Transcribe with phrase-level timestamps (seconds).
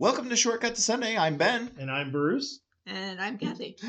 [0.00, 1.14] Welcome to Shortcut to Sunday.
[1.18, 1.70] I'm Ben.
[1.78, 2.60] And I'm Bruce.
[2.86, 3.76] And I'm Kathy.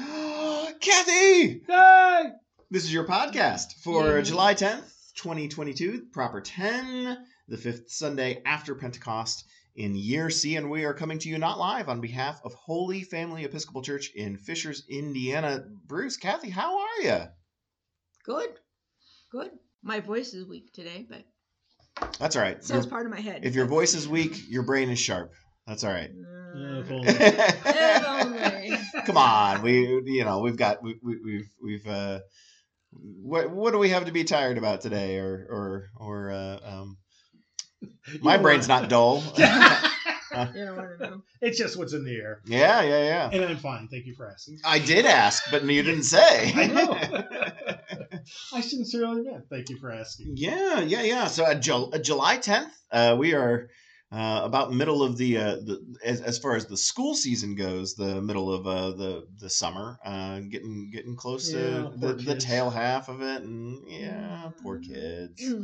[0.81, 1.61] Kathy!
[1.65, 2.23] Hey!
[2.69, 4.23] This is your podcast for Yay.
[4.23, 9.45] July 10th, 2022, proper 10, the fifth Sunday after Pentecost
[9.77, 10.57] in year C.
[10.57, 14.11] And we are coming to you not live on behalf of Holy Family Episcopal Church
[14.13, 15.63] in Fishers, Indiana.
[15.87, 17.19] Bruce, Kathy, how are you?
[18.25, 18.49] Good.
[19.31, 19.51] Good.
[19.81, 21.23] My voice is weak today, but
[22.19, 22.61] That's all right.
[22.61, 23.45] so Your- is part of my head.
[23.45, 25.31] if your voice is weak, your brain is sharp.
[25.67, 26.09] That's all right.
[26.09, 26.79] Uh, only.
[26.79, 28.77] if only.
[29.05, 32.19] Come on, we you know we've got we, we, we've we've uh,
[32.91, 36.97] what what do we have to be tired about today or or or uh, um,
[38.21, 39.23] my brain's not dull.
[40.33, 41.21] You don't want to know.
[41.41, 42.39] it's just what's in the air.
[42.45, 43.29] yeah, yeah, yeah.
[43.33, 43.89] And I'm fine.
[43.89, 44.59] Thank you for asking.
[44.63, 46.53] I did ask, but you didn't say.
[46.55, 46.97] I know.
[48.53, 50.35] I sincerely meant thank you for asking.
[50.37, 51.27] yeah, yeah, yeah.
[51.27, 53.67] So uh, Ju- uh, July tenth, uh, we are
[54.11, 57.95] uh, about middle of the, uh, the as, as far as the school season goes,
[57.95, 62.35] the middle of uh, the the summer, uh, getting getting close Yeah, to the, the
[62.35, 65.55] tail half of it, and yeah, poor kids.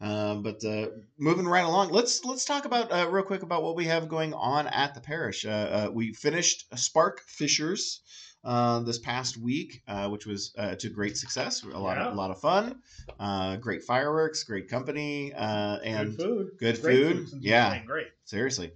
[0.00, 3.76] Uh, but uh, moving right along, let's let's talk about uh, real quick about what
[3.76, 5.44] we have going on at the parish.
[5.44, 8.02] Uh, uh, we finished Spark Fishers
[8.44, 11.62] uh, this past week, uh, which was uh, to great success.
[11.62, 12.06] A lot Yeah.
[12.06, 12.80] of a lot of fun,
[13.20, 16.50] uh, great fireworks, great company, uh, and good food.
[16.58, 17.28] good Great food.
[17.28, 17.84] since Yeah.
[17.84, 18.08] Great.
[18.24, 18.72] seriously.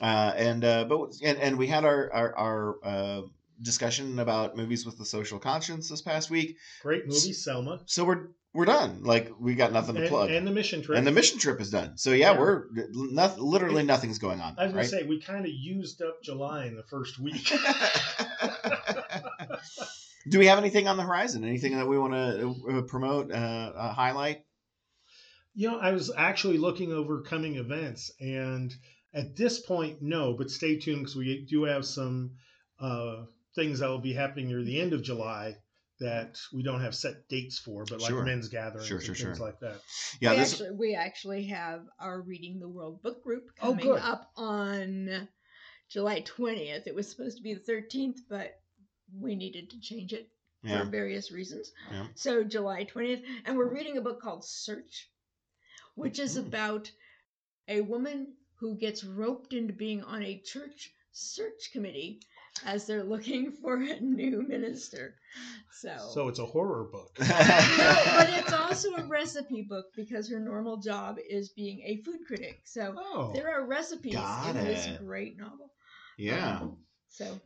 [0.00, 3.22] Uh, and uh, but and, and we had our our, our uh,
[3.62, 6.56] discussion about movies with the social conscience this past week.
[6.82, 7.80] Great movie, Selma.
[7.86, 9.04] So we're we're done.
[9.04, 10.96] Like we got nothing to plug and the mission trip.
[10.98, 11.98] and the mission trip is done.
[11.98, 12.40] So yeah, Yeah.
[12.40, 13.44] we're nothing.
[13.44, 14.56] Literally nothing's going on.
[14.58, 17.52] I was gonna say we kind of used up July in the first week.
[20.28, 21.44] Do we have anything on the horizon?
[21.44, 24.44] Anything that we want to uh, promote, uh, uh, highlight?
[25.54, 28.74] You know, I was actually looking over coming events, and
[29.14, 30.34] at this point, no.
[30.34, 32.32] But stay tuned because we do have some
[32.80, 35.56] uh, things that will be happening near the end of July
[36.00, 38.24] that we don't have set dates for, but like Sure.
[38.24, 39.34] men's gatherings Sure, and things sure.
[39.36, 39.80] like that.
[40.20, 40.52] Yeah, we, this.
[40.52, 44.00] actually, we actually have our Reading the World book group Oh, coming good.
[44.00, 45.28] up on
[45.88, 46.86] July 20th.
[46.86, 48.60] It was supposed to be the 13th, but
[49.18, 50.28] we needed to change it
[50.62, 50.84] Yeah.
[50.84, 51.72] for various reasons.
[51.90, 52.08] Yeah.
[52.14, 53.22] So July 20th.
[53.44, 55.08] And we're reading a book called Search,
[55.94, 56.46] which is Mm.
[56.48, 56.90] about
[57.68, 62.20] a woman who gets roped into being on a church search committee
[62.64, 65.14] as they're looking for a new minister.
[65.70, 67.16] So, So it's a horror book.
[67.18, 72.20] no, but it's also a recipe book because her normal job is being a food
[72.26, 72.60] critic.
[72.64, 75.70] So Oh, there are recipes Got in this great novel.
[76.16, 76.58] yeah.
[76.60, 76.76] Um,
[77.08, 77.40] so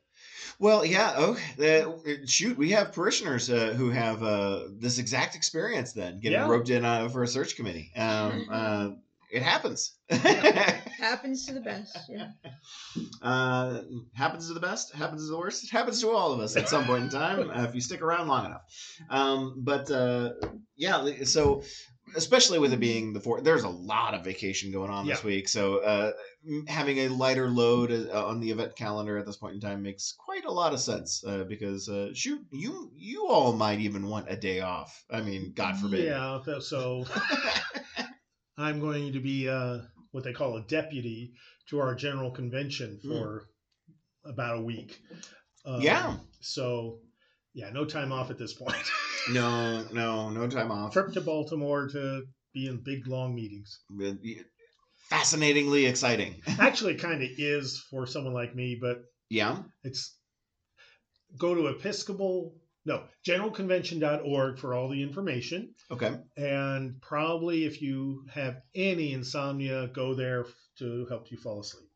[0.59, 1.15] Well, yeah.
[1.17, 5.93] Oh, uh, shoot, we have parishioners uh, who have uh, this exact experience.
[5.93, 6.47] Then getting Yeah.
[6.47, 7.91] roped in uh, for a search committee.
[7.97, 8.91] Um, uh,
[9.31, 9.95] it happens.
[11.01, 11.99] happens to the best.
[12.09, 12.29] Yeah.
[13.23, 13.83] uh,
[14.15, 14.95] happens to the best.
[14.95, 15.65] Happens to the worst.
[15.65, 18.03] It happens to all of us at some point in time uh, if you stick
[18.03, 18.63] around long enough.
[19.09, 20.33] Um, but uh,
[20.77, 21.63] yeah, so
[22.17, 25.49] especially with it being the fourth, there's a lot of vacation going on this week.
[25.49, 26.13] So uh,
[26.67, 30.13] having a lighter load uh, on the event calendar at this point in time makes
[30.13, 34.27] quite a lot of sense uh, because uh, shoot, you you all might even want
[34.29, 35.05] a day off.
[35.11, 36.05] I mean, God forbid.
[36.05, 37.05] Yeah, so
[38.59, 39.79] I'm going to be uh,
[40.13, 41.33] what they call a deputy
[41.69, 43.49] to our general convention for
[44.25, 45.01] about a week.
[45.65, 46.17] Um, Yeah.
[46.41, 47.01] So,
[47.55, 48.91] yeah, no time off at this point.
[49.33, 50.93] no, no, no time off.
[50.93, 52.23] Trip to Baltimore to
[52.53, 53.81] be in big long meetings.
[55.09, 56.41] Fascinatingly exciting.
[56.59, 59.59] Actually, kind of is for someone like me, but yeah.
[59.83, 60.17] it's
[61.39, 62.55] go to Episcopal,
[62.85, 65.75] no, generalconvention.org for all the information.
[65.91, 66.17] Okay.
[66.37, 70.47] And probably if you have any insomnia, go there
[70.79, 71.89] to help you fall asleep.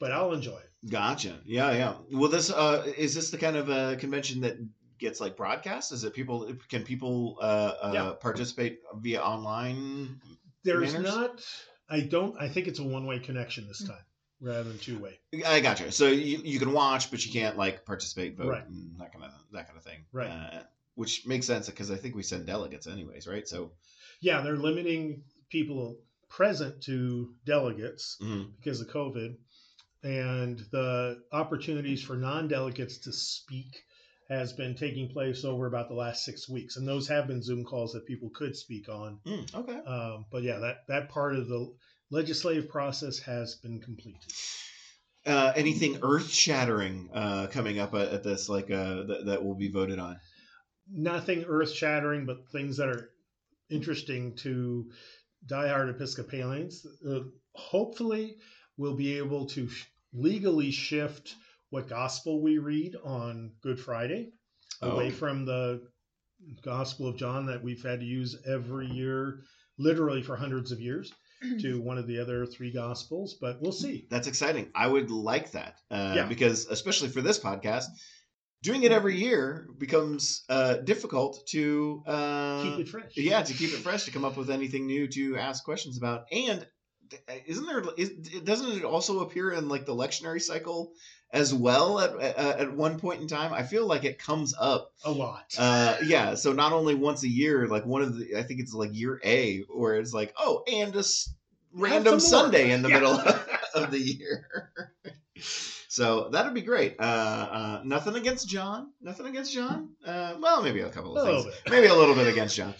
[0.00, 0.90] But I'll enjoy it.
[0.90, 1.40] Gotcha.
[1.44, 1.94] Yeah, yeah.
[2.12, 4.56] Well, this uh, is this the kind of uh, convention that
[4.98, 5.92] gets like broadcast?
[5.92, 6.52] Is it people?
[6.68, 7.44] Can people uh,
[7.82, 8.12] uh, Yeah.
[8.20, 10.20] participate via online?
[10.64, 11.14] There's Manners?
[11.16, 11.44] not,
[11.88, 14.04] I don't, I think it's a one way connection this time
[14.40, 15.18] rather than two way.
[15.46, 15.90] I gotcha.
[15.92, 18.66] So you, you can watch, but you can't like participate, vote, Right.
[18.66, 20.04] and that kind of that kind of thing.
[20.12, 20.28] Right.
[20.28, 20.62] Uh,
[20.94, 23.46] which makes sense because I think we send delegates anyways, right?
[23.46, 23.72] So.
[24.20, 25.96] Yeah, they're limiting people
[26.28, 28.50] present to delegates mhm.
[28.56, 29.36] because of COVID.
[30.02, 33.82] And the opportunities for non delegates to speak
[34.28, 36.76] has been taking place over about the last six weeks.
[36.76, 39.18] And those have been Zoom calls that people could speak on.
[39.26, 39.78] Mm, okay.
[39.78, 41.74] Um, but yeah, that, that part of the
[42.10, 44.30] legislative process has been completed.
[45.28, 49.54] Uh, anything earth shattering uh, coming up at, at this, like uh, that, that will
[49.54, 50.18] be voted on?
[50.90, 53.10] Nothing earth shattering, but things that are
[53.70, 54.90] interesting to
[55.46, 56.86] diehard Episcopalians.
[57.06, 57.20] Uh,
[57.54, 58.36] hopefully,
[58.78, 59.84] we'll be able to sh-
[60.14, 61.34] legally shift
[61.70, 64.30] what gospel we read on Good Friday
[64.80, 65.10] away Oh.
[65.10, 65.82] from the
[66.62, 69.40] Gospel of John that we've had to use every year,
[69.76, 71.12] literally for hundreds of years,
[71.60, 73.36] to one of the other three Gospels.
[73.40, 74.06] But we'll see.
[74.10, 74.70] That's exciting.
[74.74, 76.26] I would like that uh, Yeah.
[76.26, 77.84] because, especially for this podcast,
[78.62, 83.12] doing it every year becomes uh, difficult to uh, Keep it fresh.
[83.16, 86.24] yeah to keep it fresh to come up with anything new to ask questions about.
[86.32, 86.66] And
[87.46, 87.82] isn't there?
[87.96, 88.10] Is,
[88.44, 90.92] doesn't it also appear in like the lectionary cycle
[91.32, 93.52] as well at at, at one point in time?
[93.52, 94.92] I feel like it comes up.
[95.04, 95.54] A lot.
[95.58, 98.72] Uh, yeah, so not only once a year, like one of the, I think it's
[98.74, 101.32] like year A, where it's like, oh, and a s-
[101.72, 102.18] random.
[102.20, 102.94] Sunday in the Yeah.
[103.00, 103.14] middle
[103.74, 104.48] of the year.
[105.88, 106.96] so that'd be great.
[106.98, 108.92] Uh, uh, nothing against John.
[109.00, 109.90] Nothing against John.
[110.04, 111.54] Uh, well, maybe a couple of little things.
[111.70, 112.74] Maybe a little bit against John.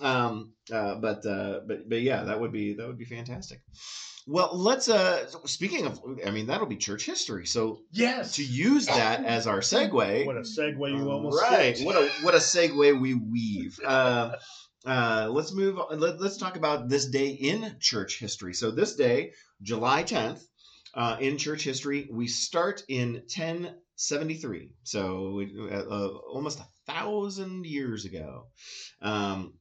[0.00, 3.60] Um, uh, but uh, but but yeah, that would be that would be fantastic.
[4.26, 4.88] Well, let's.
[4.88, 7.46] Uh, speaking of, I mean, that'll be church history.
[7.46, 8.36] So yes.
[8.36, 12.34] to use that as our segue, What a segue you almost right what a what
[12.34, 14.32] a segue we weave uh,
[14.84, 18.94] uh, let's move on let, let's talk about this day in church history so this
[18.96, 19.32] day
[19.62, 20.42] july 10th
[20.94, 28.04] uh, in church history we start in 1073 so uh, uh, almost a thousand years
[28.04, 28.46] ago
[29.00, 29.54] um,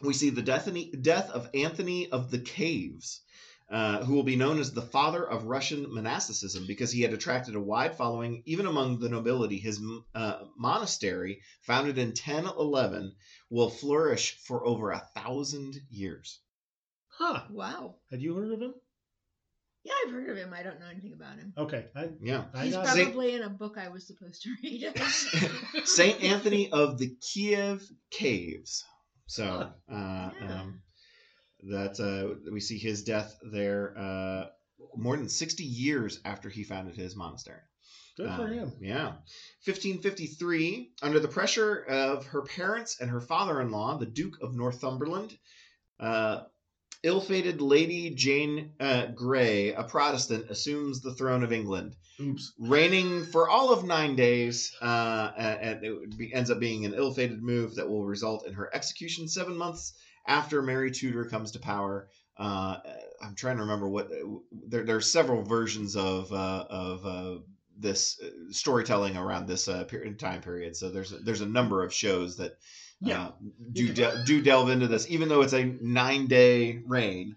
[0.00, 0.68] we see the death,
[1.02, 3.22] death of anthony of the caves
[3.70, 7.54] uh, who will be known as the father of Russian monasticism because he had attracted
[7.54, 9.58] a wide following even among the nobility.
[9.58, 9.80] His
[10.14, 13.14] uh, monastery, founded in 1011,
[13.50, 16.40] will flourish for over a thousand years.
[17.08, 17.42] Huh.
[17.50, 17.96] Wow.
[18.10, 18.74] Had you heard of him?
[19.84, 20.52] Yeah, I've heard of him.
[20.52, 21.52] I don't know anything about him.
[21.56, 21.86] Okay.
[21.96, 22.44] I, Yeah.
[22.54, 24.92] I He's got Say- probably in a book I was supposed to read.
[25.86, 28.84] Saint Anthony of the Kiev Caves.
[29.26, 30.60] So uh, Yeah.
[30.60, 30.82] um,
[31.64, 34.44] that uh, we see his death there uh,
[34.96, 37.60] more than 60 years after he founded his monastery.
[38.16, 38.72] Good for Um, him.
[38.80, 39.12] Yeah.
[39.64, 44.54] 1553, under the pressure of her parents and her father in law, the Duke of
[44.54, 45.36] Northumberland,
[46.00, 46.42] uh,
[47.04, 52.52] ill fated Lady Jane uh, Grey, a Protestant, assumes the throne of England, Oops.
[52.58, 54.74] reigning for all of nine days.
[54.82, 58.54] Uh, and it be, ends up being an ill fated move that will result in
[58.54, 59.94] her execution seven months
[60.28, 62.08] after Mary Tudor comes to power.
[62.36, 62.76] Uh,
[63.20, 64.08] I'm trying to remember what
[64.68, 67.38] there, there are several versions of uh, of uh,
[67.76, 70.76] this uh, storytelling around this uh, period, time period.
[70.76, 72.52] So there's a, there's a number of shows that
[73.00, 73.22] Yeah.
[73.26, 73.30] uh,
[73.72, 77.34] do de- do delve into this, even though it's a nine day reign.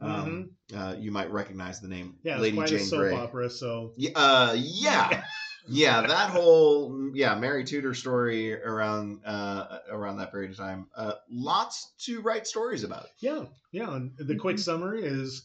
[0.00, 3.14] Um, uh, you might recognize the name Yeah, Lady it's quite a Jane soap Grey.
[3.14, 3.50] opera.
[3.50, 5.24] So Yeah, uh, yeah,
[5.66, 6.02] yeah.
[6.06, 10.86] That whole yeah Mary Tudor story around uh, around that period of time.
[10.96, 13.06] Uh, lots to write stories about.
[13.20, 13.94] yeah, yeah.
[13.94, 15.44] And the quick summary is.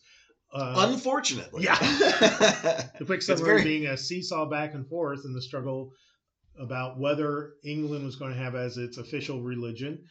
[0.51, 1.75] Uh, Unfortunately, yeah.
[3.00, 5.92] the quick summary very- being a seesaw back and forth in the struggle
[6.60, 10.04] about whether England was going to have as its official religion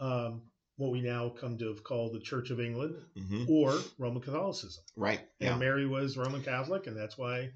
[0.00, 0.42] um,
[0.78, 3.48] what we now come to have called the Church of England Mhm.
[3.48, 4.82] or Roman Catholicism.
[4.96, 5.20] Right.
[5.40, 5.56] And Yeah.
[5.58, 7.50] Mary was Roman Catholic, and that's why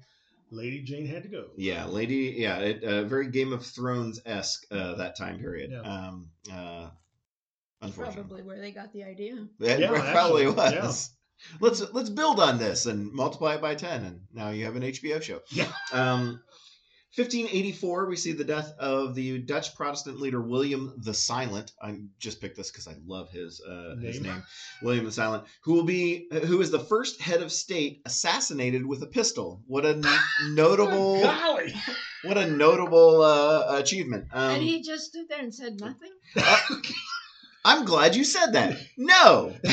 [0.51, 1.47] Lady Jane had to go.
[1.57, 2.35] Yeah, lady.
[2.37, 5.71] Yeah, it, uh, very Game of Thrones esque uh, that time period.
[5.71, 5.81] Yeah.
[5.81, 6.89] Um, uh,
[7.81, 9.47] unfortunately, probably where they got the idea.
[9.59, 11.11] It Yeah, probably actually, was.
[11.61, 14.83] Let's let's build on this and multiply it by ten, and now you have an
[14.83, 15.39] HBO show.
[15.51, 15.71] Yeah.
[15.93, 16.41] Um,
[17.15, 21.71] 1584, we see the death of the Dutch Protestant leader William the Silent.
[21.81, 24.33] I just picked this because I love his uh, his Name.
[24.33, 24.43] name,
[24.83, 29.01] William the Silent, who will be who is the first head of state assassinated with
[29.01, 29.59] a pistol.
[29.65, 30.03] What a n-
[30.53, 31.73] notable Golly!
[32.23, 34.27] what a notable uh, achievement.
[34.31, 36.11] Um, and he just stood there and said nothing.
[37.65, 38.77] I'm glad you said that.
[38.97, 39.51] No,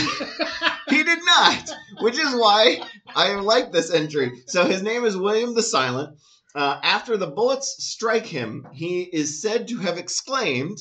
[0.88, 2.80] he did not, which is why
[3.14, 4.42] I like this entry.
[4.48, 6.16] So his name is William the Silent.
[6.56, 10.78] Uh, after the bullets strike him, he is said to have exclaimed,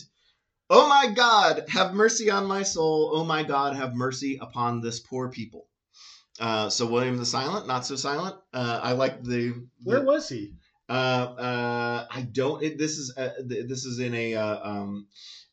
[0.69, 3.11] Oh my God, have mercy on my soul.
[3.13, 5.67] Oh my God, have mercy upon this poor people.
[6.39, 8.37] Uh, so William the Silent, not so silent.
[8.53, 10.53] Uh, I like the, the Where was he?
[10.87, 12.63] uh, uh, I don't.
[12.63, 15.07] It, this is uh, th- this is in a uh, um,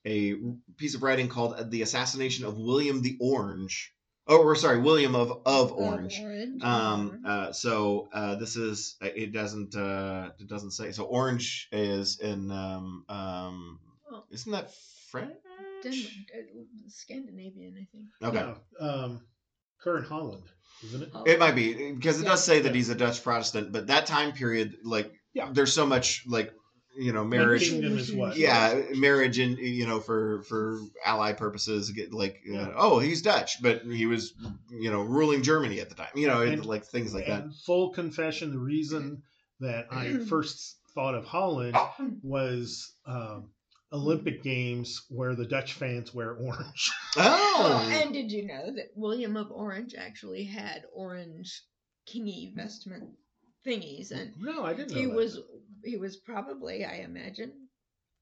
[0.06, 0.34] a
[0.76, 3.92] piece of writing called "The Assassination of William the Orange."
[4.28, 6.20] Oh, or sorry, William of of Orange.
[6.22, 6.62] orange.
[6.62, 11.04] Um, uh, so uh, this is it doesn't uh, it doesn't say so.
[11.04, 14.70] Orange is in um, um, Well- isn't that
[15.10, 15.32] French?
[15.82, 18.04] Denmark, uh, Scandinavian, I think.
[18.22, 18.54] Okay.
[18.80, 19.20] Yeah, um,
[19.82, 20.44] current Holland,
[20.84, 21.10] isn't it?
[21.12, 22.30] Oh, It might be because it Yeah.
[22.30, 22.74] does say that Yeah.
[22.76, 25.50] he's a Dutch Protestant, but that time period, like, Yeah.
[25.52, 26.54] there's so much like
[26.96, 28.36] you know marriage Kingdom is what?
[28.36, 33.62] yeah marriage and you know for for ally purposes get like uh, oh he's dutch
[33.62, 34.34] but he was
[34.70, 37.90] you know ruling germany at the time you know And- like things like that full
[37.90, 39.22] confession, the reason
[39.60, 41.76] that I first thought of Holland
[42.22, 43.48] was um,
[43.92, 46.90] Olympic Games where the Dutch fans wear orange.
[47.16, 51.62] oh Well, and did you know that William of Orange actually had orange
[52.12, 53.10] kingy vestment
[53.66, 55.14] thingies, and no, I didn't know he that.
[55.14, 55.38] was
[55.84, 57.52] he was probably, I imagine,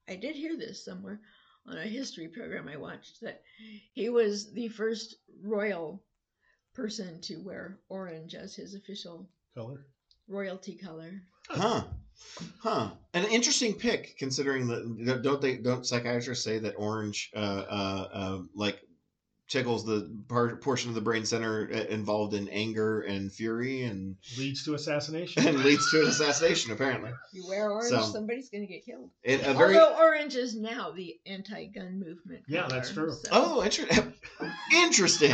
[0.08, 1.20] I did hear this somewhere
[1.66, 3.42] on a history program I watched that
[3.92, 6.02] he was the first royal
[6.74, 9.86] person to wear orange as his official color.
[10.28, 11.22] royalty color.
[11.48, 11.84] Huh.
[12.60, 12.90] Huh.
[13.14, 14.66] An interesting pick, considering
[15.04, 17.38] that don't they don't psychiatrists say that orange, uh,
[17.68, 18.80] uh, uh like
[19.50, 24.16] tickles the part, portion of the brain center uh, involved in anger and fury and
[24.38, 25.46] Leads to assassination.
[25.46, 27.10] and leads to an assassination apparently.
[27.32, 29.10] You wear orange, So- somebody's going to get killed.
[29.22, 32.44] It, a very Although orange is now the anti-gun movement.
[32.48, 33.12] Yeah, that's true.
[33.12, 34.14] so- oh interesting
[34.72, 35.32] interesting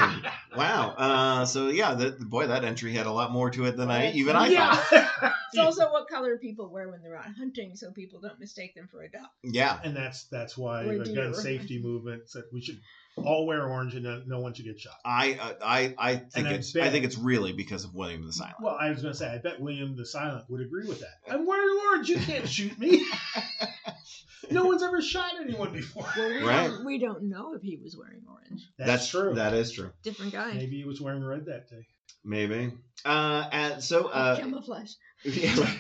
[0.56, 0.94] wow.
[0.96, 4.12] Uh, so yeah, that boy that entry had a lot more to it than I
[4.12, 5.32] even I thought.
[5.52, 8.88] It's also what color people wear when they're out hunting, so people don't mistake them
[8.90, 9.28] for a dog.
[9.42, 9.78] Yeah.
[9.84, 12.80] and that's that's why Or the gun safety movement said we should
[13.16, 14.94] all wear orange and no, no one should get shot.
[15.04, 18.26] I uh, I I think And I it's I think it's really because of William
[18.26, 18.56] the Silent.
[18.60, 21.14] Well, I was going to say, I bet William the Silent would agree with that.
[21.30, 22.08] I'm wearing orange.
[22.08, 23.04] You can't shoot me.
[24.50, 26.06] no one's ever shot anyone before.
[26.16, 26.66] Well, we, Right.
[26.68, 28.62] don't, we don't know if he was wearing orange.
[28.78, 29.34] That's, true.
[29.34, 29.90] That is true.
[30.02, 30.52] Different guy.
[30.52, 31.86] Maybe he was wearing red that day.
[32.24, 32.72] Maybe.
[33.04, 34.92] Uh, and so uh, Camouflage.
[35.24, 35.78] yeah, right.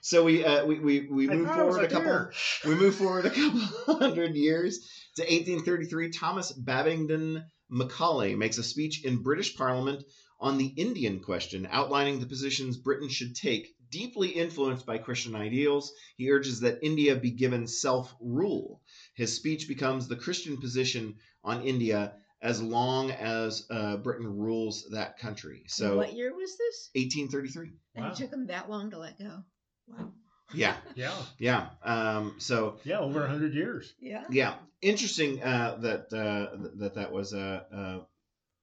[0.00, 2.04] so we uh, we we, we move thought it was forward a couple.
[2.04, 2.32] deer.
[2.64, 3.60] We move forward a couple
[3.98, 6.10] hundred years to 1833.
[6.10, 10.02] Thomas Babington Macaulay makes a speech in British Parliament
[10.40, 13.74] on the Indian question, outlining the positions Britain should take.
[13.90, 18.82] Deeply influenced by Christian ideals, he urges that India be given self rule.
[19.14, 25.18] His speech becomes the Christian position on India as long as uh, Britain rules that
[25.18, 25.64] country.
[25.68, 26.90] So, what year was this?
[26.94, 27.72] 1833.
[27.96, 28.10] And Wow.
[28.12, 29.42] it took him that long to let go.
[29.88, 30.12] Wow.
[30.54, 31.12] Yeah, Yeah.
[31.38, 31.68] yeah.
[31.82, 33.92] Um, so, Yeah, over 100 years.
[34.00, 34.24] Yeah.
[34.30, 37.98] yeah, interesting uh, that uh, that that was uh, uh,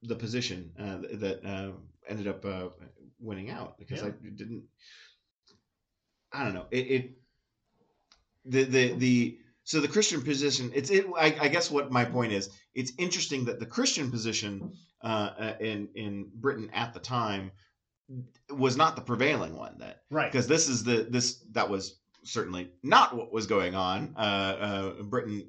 [0.01, 1.71] the position uh, that uh,
[2.09, 2.69] ended up uh,
[3.19, 4.63] winning out because I didn't.
[6.33, 6.65] I don't know.
[6.71, 7.11] It, it
[8.45, 10.71] the the the so the Christian position.
[10.75, 11.05] It's it.
[11.17, 12.49] I, I guess what my point is.
[12.73, 14.73] It's interesting that the Christian position
[15.03, 17.51] uh, uh, in in Britain at the time
[18.49, 19.77] was not the prevailing one.
[19.79, 20.31] That Right.
[20.31, 24.13] because this is the this that was certainly not what was going on.
[24.17, 25.47] Uh, uh, Britain,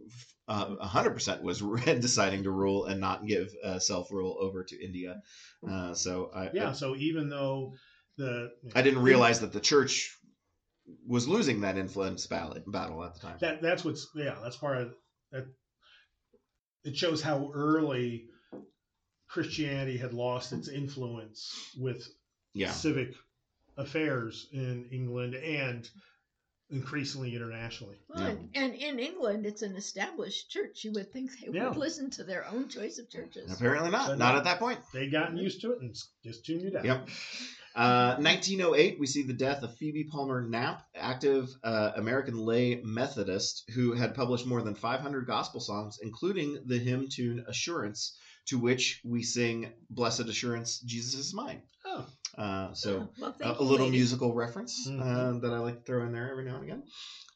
[0.49, 4.85] uh, hundred percent was deciding to rule and not give uh, self rule over to
[4.85, 5.23] India.
[5.69, 7.75] Uh, so I, Yeah, so even though
[8.17, 8.53] the.
[8.75, 10.17] I, I didn't realize that the church
[11.07, 13.37] was losing that influence battle, battle at the time.
[13.41, 14.09] That, that's what's.
[14.15, 14.95] Yeah, that's part of.
[15.33, 15.47] That,
[16.85, 18.27] it shows how early
[19.29, 22.09] Christianity had lost its influence with
[22.57, 23.15] yeah, civic
[23.77, 25.89] affairs in England and
[26.71, 27.97] increasingly internationally.
[28.09, 28.31] Well, Yeah.
[28.31, 30.83] and, and in England, it's an established church.
[30.83, 31.69] You would think they Yeah.
[31.69, 33.53] would listen to their own choice of churches.
[33.53, 34.09] apparently not.
[34.09, 34.39] So not no.
[34.39, 34.81] at that point.
[34.93, 35.95] They'd gotten used to it and
[36.25, 36.85] just tuned it out.
[36.85, 37.09] Yep.
[37.77, 43.71] Uh, 1908, we see the death of Phoebe Palmer Knapp, active uh, American lay Methodist
[43.75, 49.01] who had published more than 500 gospel songs, including the hymn tune Assurance, to which
[49.05, 51.63] we sing Blessed Assurance, Jesus is mine.
[51.85, 52.07] Oh,
[52.37, 53.99] Uh, so well, a, a little lady.
[53.99, 55.41] musical reference uh, Mhm.
[55.43, 56.83] that I like to throw in there every now and again.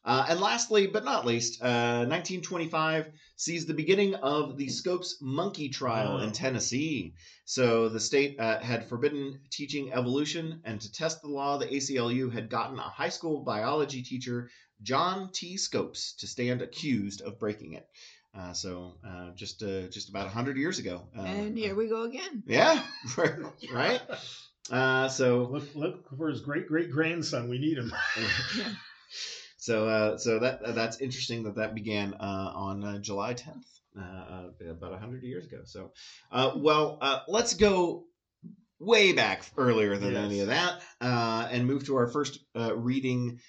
[0.03, 5.69] Uh, and lastly, but not least, uh, 1925 sees the beginning of the Scopes monkey
[5.69, 6.33] trial in Oh.
[6.33, 7.13] Tennessee.
[7.45, 12.31] So the state uh, had forbidden teaching evolution, and to test the law, the ACLU
[12.33, 14.49] had gotten a high school biology teacher,
[14.81, 15.57] John T.
[15.57, 17.85] Scopes, to stand accused of breaking it.
[18.33, 21.07] Uh, so uh, just uh, just about 100 years ago.
[21.15, 22.41] Uh, And here we go again.
[22.47, 22.81] yeah,
[23.71, 24.01] right.
[24.69, 27.49] Uh, so look, look for his great great grandson.
[27.49, 27.93] We need him.
[29.61, 33.63] So, uh, so that that's interesting that that began uh, on uh, July 10th,
[33.95, 35.59] uh, uh, about hundred years ago.
[35.65, 35.91] So,
[36.31, 38.05] uh, well, uh, let's go
[38.79, 40.23] way back earlier than Yes.
[40.25, 43.39] any of that, uh, and move to our first uh, reading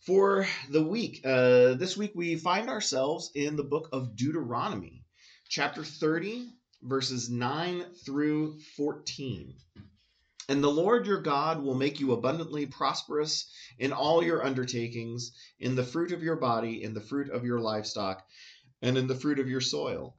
[0.00, 1.22] for the week.
[1.24, 5.02] Uh, this week we find ourselves in the book of Deuteronomy,
[5.48, 6.46] chapter 30,
[6.82, 9.54] verses 9 through 14.
[10.48, 15.74] And the Lord your God will make you abundantly prosperous in all your undertakings, in
[15.74, 18.26] the fruit of your body, in the fruit of your livestock,
[18.80, 20.16] and in the fruit of your soil.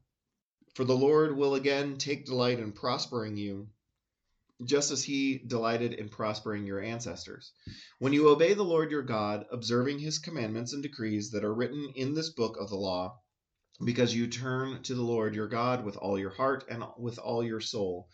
[0.76, 3.70] For the Lord will again take delight in prospering you,
[4.64, 7.52] just as he delighted in prospering your ancestors.
[7.98, 11.92] When you obey the Lord your God, observing his commandments and decrees that are written
[11.96, 13.20] in this book of the law,
[13.84, 17.44] because you turn to the Lord your God with all your heart and with all
[17.44, 18.10] your soul.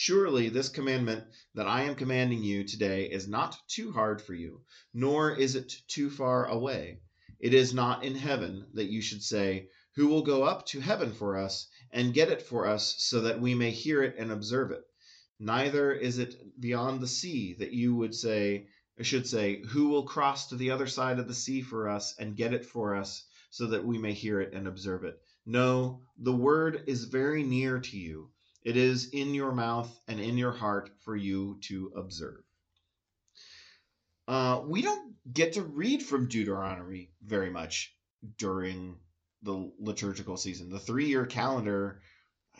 [0.00, 1.24] Surely this commandment
[1.54, 4.62] that I am commanding you today is not too hard for you,
[4.94, 7.00] nor is it too far away.
[7.40, 11.12] It is not in heaven that you should say, Who will go up to heaven
[11.12, 14.70] for us and get it for us so that we may hear it and observe
[14.70, 14.84] it?
[15.40, 18.68] Neither is it beyond the sea that you would say,
[19.00, 22.36] should say, Who will cross to the other side of the sea for us and
[22.36, 25.20] get it for us so that we may hear it and observe it?
[25.44, 28.30] No, the word is very near to you.
[28.68, 32.44] It is in your mouth and in your heart for you to observe.
[34.26, 37.96] Uh, we don't get to read from Deuteronomy very much
[38.36, 38.98] during
[39.42, 40.68] the liturgical season.
[40.68, 42.02] The three year calendar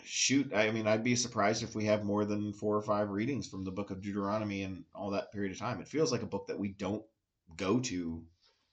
[0.02, 3.46] shoot, I mean, I'd be surprised if we have more than four or five readings
[3.46, 5.78] from the book of Deuteronomy in all that period of time.
[5.82, 7.04] It feels like a book that we don't
[7.54, 8.24] go to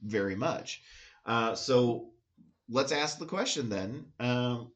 [0.02, 0.84] very much.
[1.26, 2.12] Uh, so
[2.70, 4.06] let's ask the question then.
[4.22, 4.72] Um,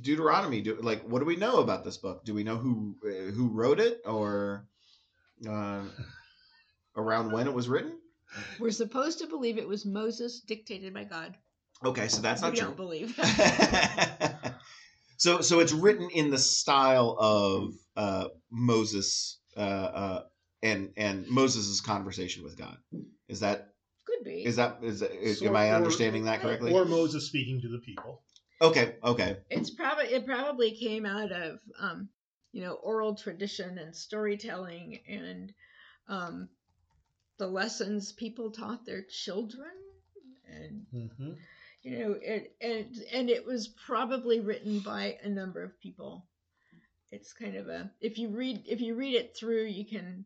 [0.00, 2.24] Deuteronomy, do, like, what do we know about this book?
[2.24, 4.66] Do we know who uh, who wrote it or
[5.48, 5.82] uh,
[6.96, 7.98] around when it was written?
[8.58, 11.36] We're supposed to believe it was Moses dictated by God.
[11.84, 12.74] Okay, so that's we not don't true.
[12.74, 13.14] believe.
[15.16, 20.22] so so it's written in the style of uh, Moses uh, uh,
[20.62, 22.76] and and Moses' conversation with God.
[23.28, 23.68] Is that
[24.06, 24.44] Could be.
[24.44, 26.72] is that is, is So- am I or- understanding that correctly?
[26.72, 28.22] Or Moses speaking to the people.
[28.64, 29.36] Okay, okay.
[29.50, 32.08] it's probably it probably came out of um,
[32.52, 35.52] you know oral tradition and storytelling and
[36.08, 36.48] um,
[37.38, 39.72] the lessons people taught their children
[40.48, 41.32] and hmm
[41.82, 46.24] you know it and and it was probably written by a number of people
[47.10, 50.24] it's kind of a if you read if you read it through you can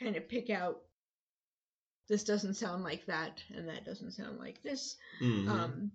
[0.00, 0.80] kind of pick out
[2.08, 5.48] this doesn't sound like that and that doesn't sound like this Mhm.
[5.48, 5.92] um,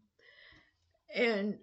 [1.16, 1.58] and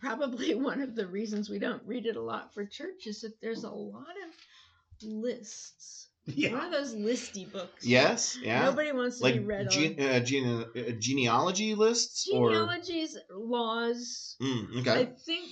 [0.00, 3.40] probably one of the reasons we don't read it a lot for church is that
[3.40, 6.06] there's a lot of lists.
[6.34, 6.52] Yeah.
[6.52, 7.86] One of those listy books.
[7.86, 8.66] yes, yeah.
[8.66, 13.16] Nobody wants to be like read gene, on uh, gene, uh, genealogy lists or genealogies,
[13.30, 14.36] laws.
[14.42, 15.48] Mm, I think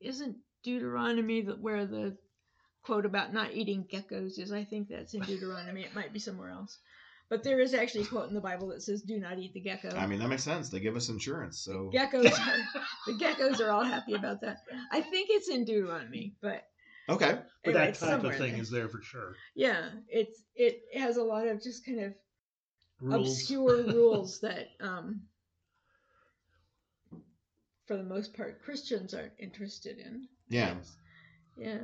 [0.00, 2.16] isn't Deuteronomy that where the
[2.82, 4.52] quote about not eating geckos is.
[4.52, 5.82] I think that's in Deuteronomy.
[5.82, 6.78] It might be somewhere else.
[7.28, 9.60] But there is actually a quote in the Bible that says, "Do not eat the
[9.60, 10.68] gecko." I mean that makes sense.
[10.68, 14.58] They give us insurance, so geckos are, the geckos are all happy about that
[14.92, 16.64] i think it's in deuteronomy but
[17.08, 17.38] okay.
[17.64, 18.60] But anyway, that type of thing there.
[18.62, 19.34] is there for sure.
[19.54, 22.14] yeah it's it has a lot of just kind of
[23.00, 23.28] Rules.
[23.28, 25.22] obscure rules that um
[27.86, 30.74] for the most part christians aren't interested in Yeah.
[31.56, 31.78] yeah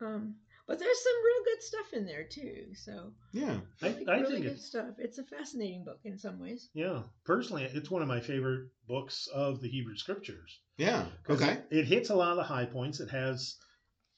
[0.00, 0.34] um
[0.66, 3.60] but there's some real good stuff in there too so Yeah.
[3.82, 6.68] I, like, I really think good it's stuff it's a fascinating book in some ways
[6.74, 7.02] yeah.
[7.24, 10.58] Personally, it's one of my favorite books of the Hebrew Scriptures.
[10.76, 11.58] Yeah, Okay.
[11.70, 13.00] It, it hits a lot of the high points.
[13.00, 13.56] It has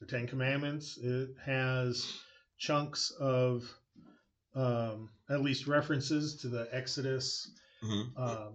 [0.00, 0.98] the Ten Commandments.
[1.02, 2.12] It has
[2.58, 3.62] chunks of
[4.54, 7.50] um, at least references to the Exodus.
[7.82, 8.16] Mhm.
[8.18, 8.54] Um,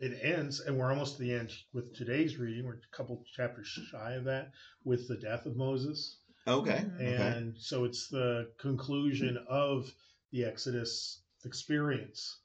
[0.00, 2.64] it ends, and we're almost to the end with today's reading.
[2.66, 4.52] We're a couple chapters shy of that
[4.84, 6.18] with the death of Moses.
[6.48, 6.78] Okay.
[6.78, 6.94] Mhm.
[7.14, 7.38] Okay.
[7.38, 9.92] And so it's the conclusion of
[10.32, 12.38] the Exodus experience.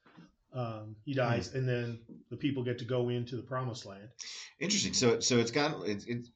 [0.53, 1.57] Um, he dies, Hmm.
[1.57, 4.07] and then the people get to go into the promised land.
[4.59, 4.93] Interesting.
[4.93, 6.07] So, so it's got it.
[6.07, 6.27] it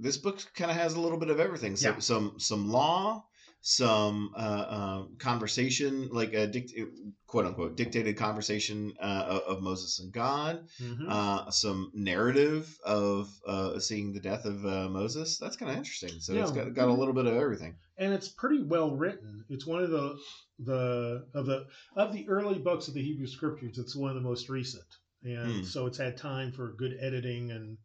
[0.00, 1.76] this book kind of has a little bit of everything.
[1.76, 1.98] So, Yeah.
[1.98, 3.26] some some law,
[3.60, 6.72] some uh, uh, conversation, like a dict-
[7.26, 10.66] quote unquote dictated conversation uh, of Moses and God.
[10.80, 11.06] Mhm.
[11.08, 15.38] Uh, some narrative of uh, seeing the death of uh, Moses.
[15.38, 16.20] That's kind of interesting.
[16.20, 17.76] So it's got got a little bit of everything.
[17.98, 19.44] and it's pretty well written.
[19.48, 20.16] It's one of the
[20.60, 21.66] the of the
[21.96, 23.78] of the early books of the Hebrew Scriptures.
[23.78, 24.84] It's one of the most recent,
[25.24, 25.62] and Hmm.
[25.64, 27.78] so it's had time for good editing and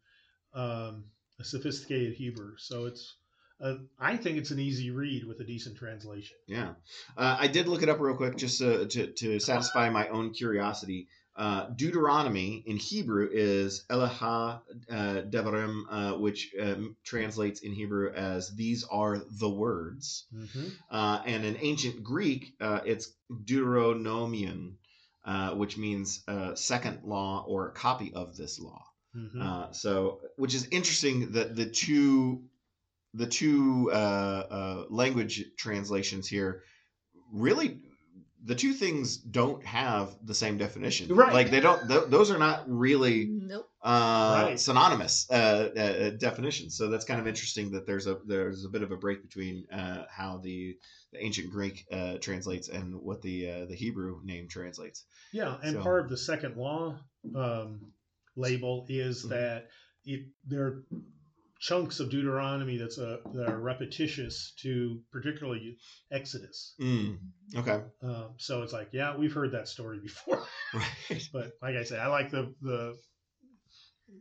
[0.54, 1.06] um,
[1.40, 2.56] a sophisticated Hebrew.
[2.58, 3.18] So it's
[3.62, 6.38] uh, I think it's an easy read with a decent translation.
[6.48, 6.74] Yeah,
[7.18, 10.32] uh, I did look it up real quick just to, to, to satisfy my own
[10.32, 11.08] curiosity.
[11.34, 18.54] Uh, Deuteronomy in Hebrew is Eleha uh, Devarim, uh, which um, translates in Hebrew as
[18.54, 20.68] "These are the words," Mm-hmm.
[20.90, 24.74] uh, and in ancient Greek, uh, it's Deuteronomion,
[25.24, 28.84] uh, which means uh, second law or a copy of this law.
[29.16, 29.42] Mm-hmm.
[29.42, 32.44] Uh, so, which is interesting that the two
[33.14, 36.64] the two uh, uh, language translations here
[37.34, 37.80] really
[38.44, 41.14] the two things don't have the same definition.
[41.16, 41.32] Right.
[41.32, 41.88] Like they don't.
[41.88, 43.70] Th- those are not really Nope.
[43.84, 44.60] uh, Right.
[44.60, 45.34] synonymous uh,
[45.78, 46.76] uh, definitions.
[46.76, 49.68] So that's kind of interesting that there's a there's a bit of a break between
[49.72, 50.76] uh, how the,
[51.14, 55.06] the ancient Greek uh, translates and what the uh, the Hebrew name translates.
[55.32, 56.98] Yeah, and So- part of the second law
[57.36, 57.92] um,
[58.36, 59.30] label is Mhm.
[59.30, 59.68] that
[60.04, 60.84] it there are
[61.62, 65.78] chunks of Deuteronomy that's a that are repetitious to particularly
[66.12, 66.74] Exodus.
[66.82, 67.20] Mm.
[67.56, 67.82] Okay.
[68.02, 70.44] Um, so it's like, yeah, we've heard that story before,
[70.74, 71.30] Right.
[71.32, 72.98] but like I say, I like the the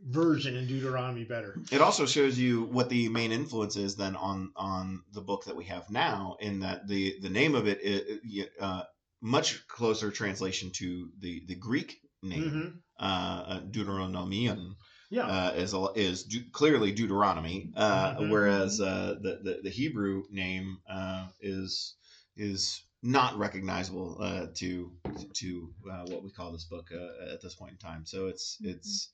[0.07, 1.57] version in Deuteronomy better.
[1.71, 5.55] It also shows you what the main influence is then on on the book that
[5.55, 8.83] we have now, in that the the name of it is uh,
[9.19, 12.67] much closer translation to the the Greek name hmm
[12.99, 14.75] uh, uh, Deuteronomion
[15.11, 18.29] Yeah, uh, is a, is de- clearly Deuteronomy, uh, Mhm.
[18.29, 21.95] whereas uh, the, the the Hebrew name uh, is
[22.37, 24.91] is not recognizable uh, to
[25.33, 28.05] to uh, what we call this book uh, at this point in time.
[28.05, 29.11] So it's it's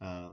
[0.00, 0.30] uh,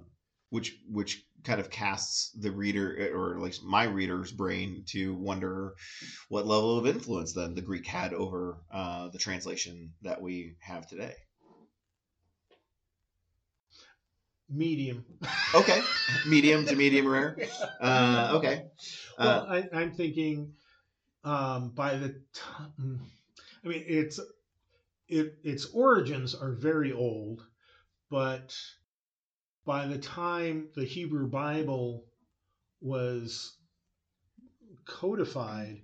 [0.49, 5.73] which which kind of casts the reader or at least my reader's brain to wonder
[6.29, 10.87] what level of influence then the Greek had over uh, the translation that we have
[10.87, 11.15] today.
[14.51, 15.05] Medium.
[15.55, 15.81] Okay,
[16.27, 17.37] medium to medium rare.
[17.79, 18.65] Uh, okay.
[19.17, 20.53] Well, Uh, I, I'm thinking
[21.23, 23.01] um, by the time,
[23.63, 24.19] I mean, it's
[25.07, 27.45] it its origins are very old,
[28.09, 28.55] but
[29.65, 32.05] by the time the Hebrew Bible
[32.81, 33.57] was
[34.85, 35.81] codified,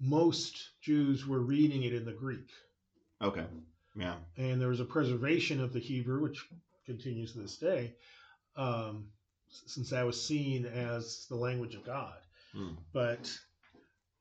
[0.00, 2.50] most Jews were reading it in the Greek,
[3.22, 3.46] okay.
[3.96, 4.16] Yeah.
[4.36, 6.44] and there was a preservation of the Hebrew, which
[6.86, 7.94] continues to this day,
[8.56, 9.06] um,
[9.48, 12.14] since that was seen as the language of God
[12.54, 12.74] Hmm.
[12.92, 13.36] but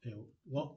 [0.03, 0.75] you know, well,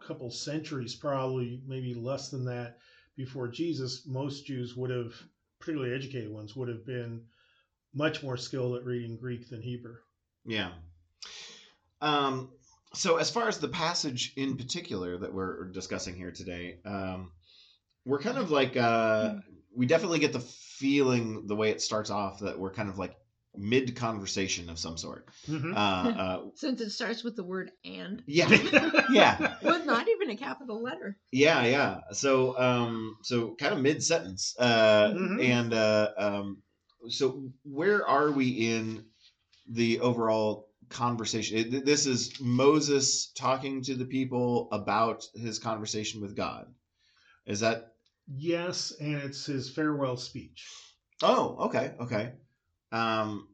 [0.00, 2.78] a couple centuries, probably maybe less than that,
[3.16, 5.14] before Jesus, most Jews would have,
[5.58, 7.22] particularly educated ones, would have been
[7.94, 9.96] much more skilled at reading Greek than Hebrew.
[10.44, 10.72] Yeah.
[12.00, 12.50] Um,
[12.94, 17.32] so, as far as the passage in particular that we're discussing here today, um,
[18.04, 19.34] we're kind of like, uh,
[19.74, 23.14] we definitely get the feeling, the way it starts off, that we're kind of like
[23.56, 25.26] mid conversation of some sort.
[25.46, 25.72] Mhm.
[25.74, 25.76] Uh,
[26.20, 28.48] uh, Since it starts with the word and, yeah.
[29.10, 29.56] Yeah.
[29.62, 31.16] with not even a capital letter.
[31.30, 32.00] Yeah, yeah.
[32.12, 35.44] So, um, so kind of mid sentence, uh, Mhm.
[35.44, 36.62] and uh, um,
[37.08, 39.04] so where are we in
[39.68, 41.56] the overall conversation?
[41.74, 46.66] It- This is Moses talking to the people about his conversation with God.
[47.46, 47.91] Is that?
[48.26, 50.68] Yes, and it's his farewell speech.
[51.22, 52.32] Oh, okay, okay.
[52.90, 53.48] Um,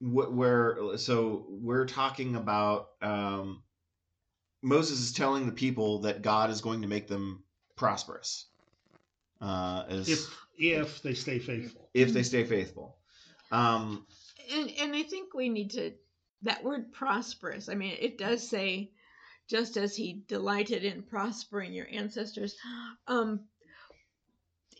[0.00, 3.62] wh- where so we're talking about um,
[4.62, 7.44] Moses is telling the people that God is going to make them
[7.76, 8.46] prosperous.
[9.40, 11.88] Uh, as If if they stay faithful.
[11.94, 12.98] if they stay faithful.
[13.50, 14.06] Um,
[14.52, 15.92] And and I think we need to
[16.42, 17.68] that word prosperous.
[17.68, 18.90] I mean, it does say,
[19.48, 22.56] just as he delighted in prospering your ancestors.
[23.06, 23.40] Um,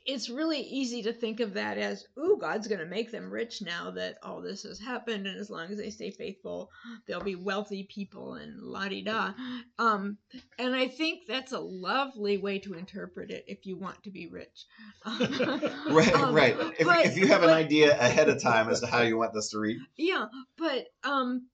[0.05, 3.63] it's really easy to think of that as, ooh, God's going to make them rich
[3.63, 6.71] now that all this has happened, and as long as they stay faithful,
[7.07, 9.33] they'll be wealthy people and la di da.
[9.79, 10.19] Um,
[10.59, 14.27] and I think that's a lovely way to interpret it if you want to be
[14.27, 14.67] rich.
[15.07, 16.57] right, Um, right.
[16.79, 19.35] If, but- if you have an idea ahead of time as to how you want
[19.35, 21.47] this to read, Yeah, but um,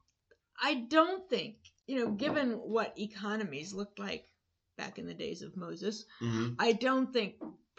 [0.63, 1.57] I don't think
[1.87, 4.25] you know, given what economies looked like
[4.77, 7.35] back in the days of Moses, hmm I don't think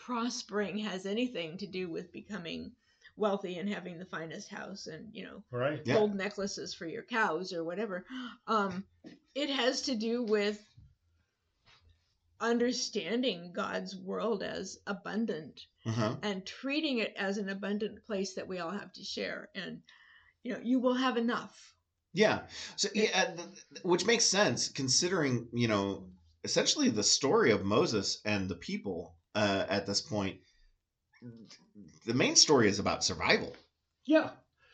[0.05, 2.71] prospering has anything to do with becoming
[3.17, 5.81] wealthy and having the finest house and you know Right.
[5.85, 5.95] Yeah.
[5.95, 8.05] gold necklaces for your cows or whatever.
[8.47, 8.85] Um,
[9.35, 10.59] it has to do with
[12.41, 16.15] understanding God's world as abundant uh-huh.
[16.23, 19.81] and treating it as an abundant place that we all have to share and
[20.43, 21.73] you know you will have enough
[22.13, 22.39] Yeah.
[22.77, 26.07] So yeah, th- th- which makes sense considering you know
[26.45, 30.37] essentially the story of Moses and the people uh, at this point.
[32.05, 33.55] The main story is about survival.
[34.05, 34.29] Yeah.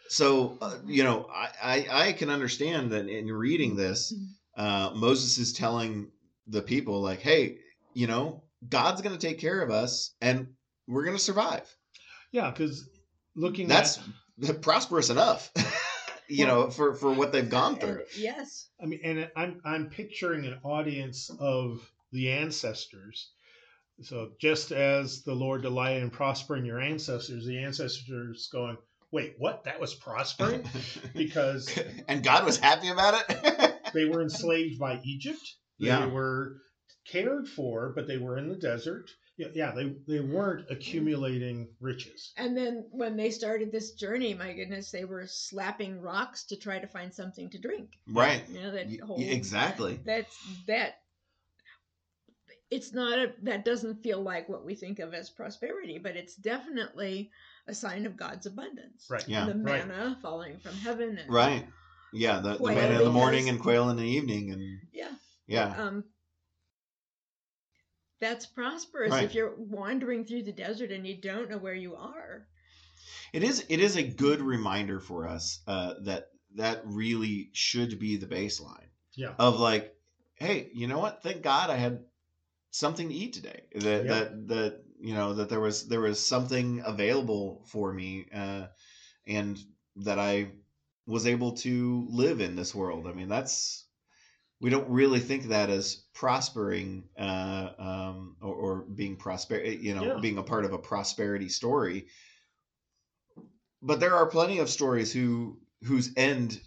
[0.09, 4.13] So uh, you know, I, I I can understand that in reading this,
[4.55, 6.11] uh, Moses is telling
[6.47, 7.57] the people like, hey,
[7.93, 10.47] you know, God's going to take care of us, and
[10.87, 11.75] we're going to survive.
[12.31, 12.87] Yeah, because
[13.35, 13.99] looking That's
[14.47, 15.51] at prosperous enough,
[16.27, 18.01] you know, for for what they've gone through.
[18.01, 23.31] And yes I mean, and I'm I'm picturing an audience of the ancestors.
[24.01, 28.77] So just as the Lord delighted in prospering your ancestors, the ancestors going,
[29.11, 29.63] "Wait, what?
[29.63, 30.67] That was prospering?"
[31.15, 31.69] because
[32.07, 33.75] and God was happy about it.
[33.93, 35.39] they were enslaved by Egypt.
[35.77, 35.99] Yeah.
[36.01, 36.13] They Yeah.
[36.13, 36.57] were
[37.09, 39.09] cared for, but they were in the desert.
[39.37, 42.31] Yeah, yeah, they they weren't accumulating riches.
[42.37, 46.79] And then when they started this journey, my goodness, they were slapping rocks to try
[46.79, 47.89] to find something to drink.
[48.07, 48.43] Right.
[48.49, 49.99] You know that Y- whole exactly.
[50.05, 50.35] that's
[50.67, 50.95] that
[52.75, 56.35] it's not a that doesn't feel like what we think of as prosperity but it's
[56.35, 57.31] definitely
[57.67, 59.27] a sign of god's abundance Right.
[59.27, 59.45] Yeah.
[59.45, 59.87] the Right.
[59.87, 61.65] manna falling from heaven and Right.
[62.13, 62.39] Yeah.
[62.39, 65.11] The, the Quail man in the morning and quail in the evening, and yeah
[65.47, 65.73] yeah.
[65.81, 66.03] um
[68.21, 69.23] that's prosperous Right.
[69.23, 72.47] if you're wandering through the desert and you don't know where you are
[73.33, 78.15] It is it is a good reminder for us uh, that that really should be
[78.17, 79.33] the baseline Yeah.
[79.37, 79.93] of like,
[80.35, 81.21] hey, you know what?
[81.21, 81.99] Thank God I had
[82.75, 83.61] something to eat today.
[83.73, 84.09] That Yeah.
[84.09, 88.67] that that you know that there was there was something available for me, uh,
[89.25, 89.57] and
[89.97, 90.51] that I
[91.07, 93.07] was able to live in this world.
[93.07, 93.85] I mean, that's
[94.59, 100.05] we don't really think that as prospering uh, um, or, or being prosper, you know,
[100.05, 100.19] Yeah.
[100.21, 102.07] being a part of a prosperity story.
[103.81, 106.59] But there are plenty of stories who whose end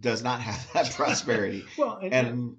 [0.00, 2.56] does not have that prosperity, Well, and, and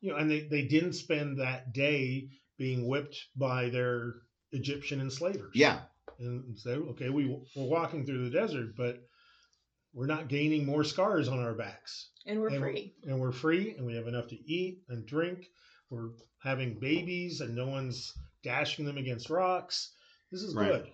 [0.00, 2.28] you know, and they, they didn't spend that day
[2.58, 4.14] being whipped by their
[4.52, 5.52] Egyptian enslavers.
[5.54, 5.80] yeah,
[6.18, 8.98] and say, okay, we we're walking through the desert, but
[9.92, 13.74] we're not gaining more scars on our backs, and we're and free and we're free,
[13.76, 15.46] and we have enough to eat and drink.
[15.90, 16.10] We're
[16.42, 19.92] having babies, and no one's dashing them against rocks.
[20.32, 20.72] This is Right.
[20.72, 20.88] good.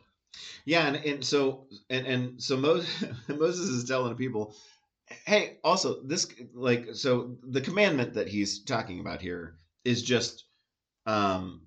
[0.65, 2.88] Yeah, and, and so and and so Moses
[3.29, 4.55] Moses is telling the people,
[5.27, 10.44] hey, also this like so the commandment that he's talking about here is just
[11.07, 11.62] um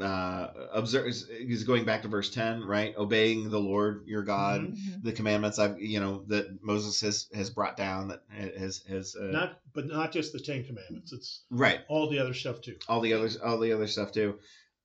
[0.00, 1.06] uh observe
[1.46, 4.74] he's going back to verse 10 right obeying the lord your god Mhm.
[4.74, 5.02] Mhm.
[5.02, 8.22] the commandments i've you know that moses has has brought down that
[8.58, 11.12] has has uh, Not, but not just the Ten Commandments.
[11.14, 12.76] It's right all the other stuff too.
[12.88, 14.38] all the others all the other stuff too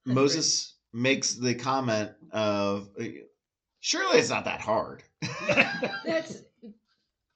[0.06, 2.88] That's moses makes the comment of
[3.82, 5.04] surely it's not that hard
[6.06, 6.44] that's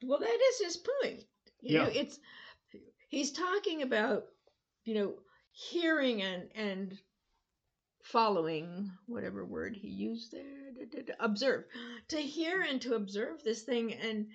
[0.05, 1.23] well that is his point.
[1.61, 2.19] You know it's
[3.09, 4.25] he's talking about
[4.83, 5.13] you know
[5.51, 6.97] hearing and and
[8.03, 11.63] following whatever word he used there da, da, da, observe.
[12.09, 14.27] To hear and to observe this thing and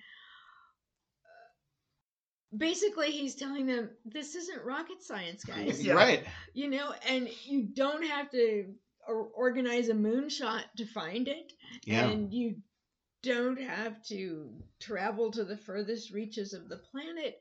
[1.23, 5.83] uh, basically he's telling them this isn't rocket science guys.
[5.83, 5.93] Yeah.
[5.93, 6.25] right.
[6.53, 8.65] You know and you don't have to
[9.07, 11.53] or organize a moonshot to find it.
[11.85, 12.07] Yeah.
[12.07, 12.55] And you
[13.23, 17.39] don't have to travel to the furthest reaches of the planet.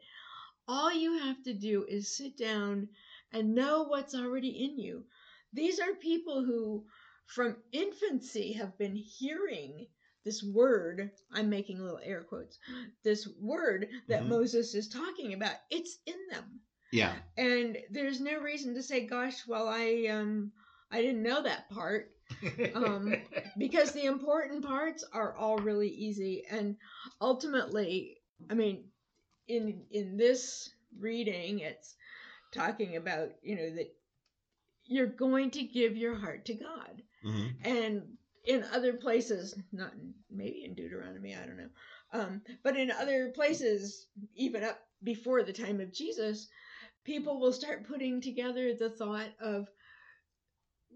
[0.68, 2.88] All you have to do is sit down
[3.32, 5.04] and know what's already in you.
[5.52, 6.84] These are people who,
[7.26, 9.86] from infancy, have been hearing
[10.24, 11.10] this word.
[11.32, 12.58] I'm making little air quotes.
[13.02, 14.28] This word that Mhm.
[14.28, 15.56] Moses is talking about.
[15.70, 16.60] It's in them,
[16.92, 20.52] yeah and there's no reason to say, "Gosh, well, I um,
[20.90, 22.10] I didn't know that part."
[22.74, 23.14] Um,
[23.58, 26.76] because the important parts are all really easy and
[27.20, 28.18] ultimately
[28.50, 28.84] i mean
[29.48, 31.94] in in this reading it's
[32.52, 33.94] talking about you know that
[34.84, 37.02] you're going to give your heart to god.
[37.22, 38.02] Hmm and
[38.44, 41.68] in other places not in, maybe in deuteronomy i don't know
[42.12, 46.48] um, but in other places even up before the time of jesus
[47.04, 49.68] people will start putting together the thought of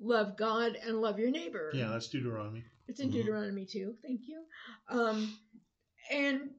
[0.01, 2.65] love god and love your neighbor yeah, that's Deuteronomy.
[2.89, 3.13] it's in Mhm.
[3.13, 3.95] Deuteronomy too.
[4.03, 4.45] Thank you.
[4.89, 5.39] Um,
[6.11, 6.51] and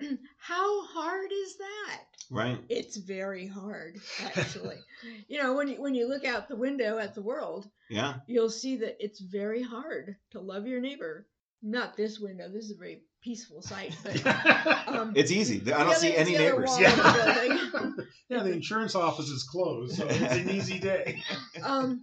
[0.38, 2.04] how hard is that?
[2.30, 4.78] right It's very hard, actually.
[5.28, 8.50] you know, when you, when you look out the window at the world, yeah you'll
[8.50, 11.26] see that it's very hard to love your neighbor.
[11.62, 12.48] Not this window.
[12.48, 14.24] This is a very peaceful sight, but
[14.88, 16.94] um, it's easy i don't see any neighbors Yeah.
[16.94, 21.22] the yeah, the insurance office is closed, so it's an easy day.
[21.62, 22.02] um,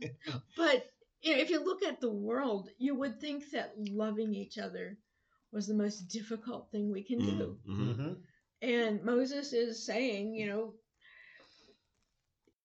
[0.58, 0.86] but
[1.22, 4.98] you know, if you look at the world, you would think that loving each other
[5.52, 7.58] was the most difficult thing we can do.
[7.68, 7.96] Mhm.
[7.96, 8.14] hmm
[8.62, 10.74] And Moses is saying, you know,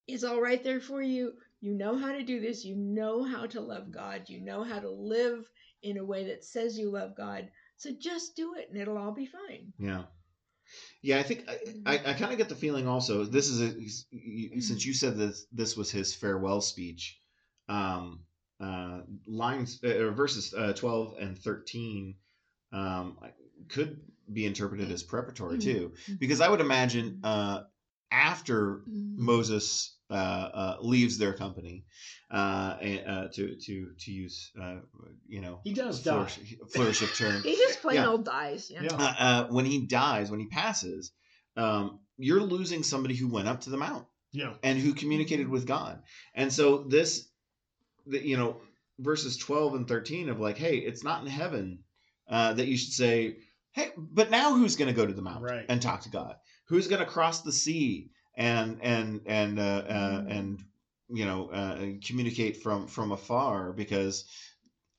[0.09, 1.35] it's all right there for you.
[1.61, 2.64] You know how to do this.
[2.64, 4.29] You know how to love God.
[4.29, 5.48] You know how to live
[5.83, 7.51] in a way that says you love God.
[7.77, 9.73] So just do it and it'll all be fine.
[9.79, 10.03] Yeah.
[11.03, 13.25] Yeah, I think I, I, I kind of get the feeling also.
[13.25, 17.19] This is a, since you said that this was his farewell speech.
[17.69, 18.21] Um,
[18.61, 22.16] uh, lines uh, or verses uh, twelve and thirteen
[22.73, 23.19] um,
[23.69, 24.01] could
[24.33, 27.62] be interpreted as preparatory too, because I would imagine uh,
[28.12, 30.00] after Moses uh, uh,
[30.81, 31.85] leaves their company,
[32.31, 34.77] uh, and, uh, to to to use uh,
[35.29, 36.12] you know He does die.
[36.12, 36.38] flourish,
[36.73, 37.42] flourish of term.
[37.44, 38.09] He just plain Yeah.
[38.09, 38.70] old dies.
[38.70, 38.83] Yeah.
[38.83, 38.94] Yeah.
[38.94, 41.12] uh, uh, when he dies, when he passes,
[41.57, 44.07] um, you're losing somebody who went up to the mount.
[44.33, 44.55] Yeah.
[44.62, 46.03] and who communicated with God.
[46.37, 47.29] And so this,
[48.07, 48.61] the, you know,
[49.01, 51.81] verses 12 and 13 of like, hey, it's not in heaven
[52.29, 53.38] uh, that you should say,
[53.73, 55.66] hey, but now who's going to go to the mountain Right.
[55.68, 56.37] and talk to God?
[56.68, 60.61] Who's going to cross the sea and and and uh, uh, and
[61.09, 63.73] you know uh, communicate from from afar?
[63.73, 64.25] Because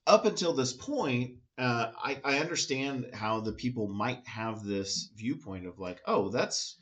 [0.08, 1.38] up until this point.
[1.58, 6.76] Uh, I, I understand how the people might have this viewpoint of like, oh, that's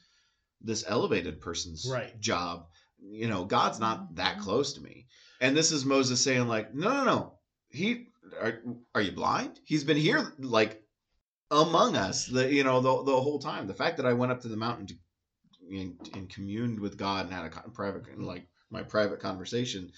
[0.61, 2.17] this elevated person's Right.
[2.21, 2.65] job.
[3.01, 5.07] You know, God's not that close to me.
[5.41, 7.33] And this is Moses saying like, no, no, no.
[7.71, 8.07] He
[8.39, 8.61] are,
[8.95, 9.59] are you blind?
[9.65, 10.81] He's been here like
[11.51, 12.25] among us.
[12.27, 13.67] The you know the the whole time.
[13.67, 14.95] The fact that I went up to the mountain to
[15.69, 19.91] and, and communed with God and had a con- private like my private conversation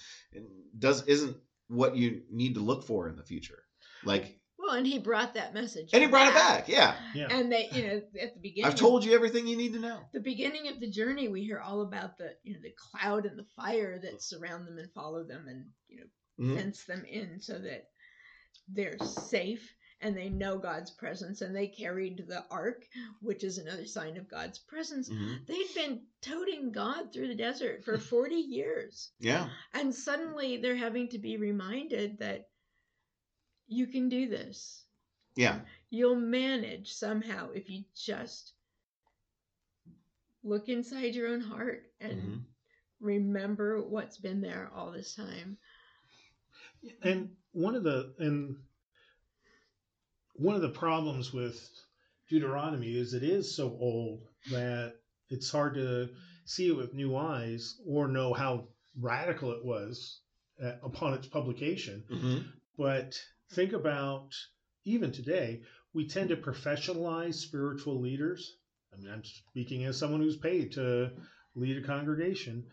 [0.78, 3.64] does isn't what you need to look for in the future.
[4.04, 5.90] Like, Well, and he brought that message.
[5.94, 6.68] and he brought it back.
[6.68, 7.28] Yeah, Yeah.
[7.30, 10.00] And they, you know, at the beginning, I've told you everything you need to know.
[10.14, 13.38] the beginning of the journey, we hear all about the, you know, the cloud and
[13.38, 16.06] the fire that surround them and follow them, and you know,
[16.46, 16.56] Mhm.
[16.58, 17.86] fence them in so that
[18.68, 21.42] they're safe and they know God's presence.
[21.42, 22.88] And they carried the ark,
[23.22, 25.10] which is another sign of God's presence.
[25.10, 25.46] Mhm.
[25.46, 29.12] They'd been toting God through the desert for 40 years.
[29.20, 29.50] Yeah.
[29.74, 32.50] And suddenly they're having to be reminded that
[33.68, 34.86] you can do this.
[35.36, 35.62] Yeah.
[35.90, 38.54] You'll manage somehow if you just
[40.44, 42.46] look inside your own heart and Mhm.
[43.00, 45.58] remember what's been there all this time.
[47.04, 48.58] And one of the and
[50.34, 51.60] one of the problems with
[52.30, 54.96] Deuteronomy is it is so old that
[55.30, 56.10] it's hard to
[56.46, 58.68] see it with new eyes or know how
[59.00, 60.20] radical it was
[60.64, 62.04] uh, upon its publication.
[62.10, 62.46] Mhm.
[62.78, 64.34] But think about
[64.86, 65.62] even today,
[65.94, 68.58] we tend to professionalize spiritual leaders.
[68.94, 71.12] I mean, I'm speaking as someone who's paid to
[71.56, 72.66] lead a congregation.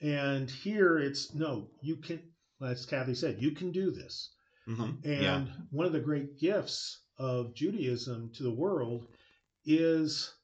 [0.00, 2.20] And here it's no, you can,
[2.60, 4.30] as Kathy said, you can do this.
[4.68, 5.04] Mhm.
[5.04, 5.56] And Yeah.
[5.70, 9.06] one of the great gifts of Judaism to the world
[9.64, 10.34] is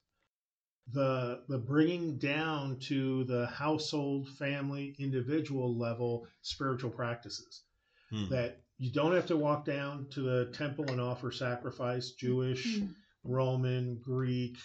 [0.93, 7.63] the the bringing down to the household, family, individual level spiritual practices.
[8.09, 8.25] Hmm.
[8.29, 12.81] That you don't have to walk down to the temple and offer sacrifice, Jewish,
[13.23, 14.57] Roman, Greek,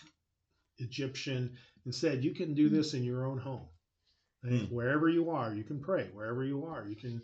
[0.79, 1.57] Egyptian.
[1.87, 3.67] Instead, you can do this in your own home.
[4.43, 4.75] And Hmm.
[4.75, 6.09] Wherever you are, you can pray.
[6.13, 7.23] Wherever you are, you can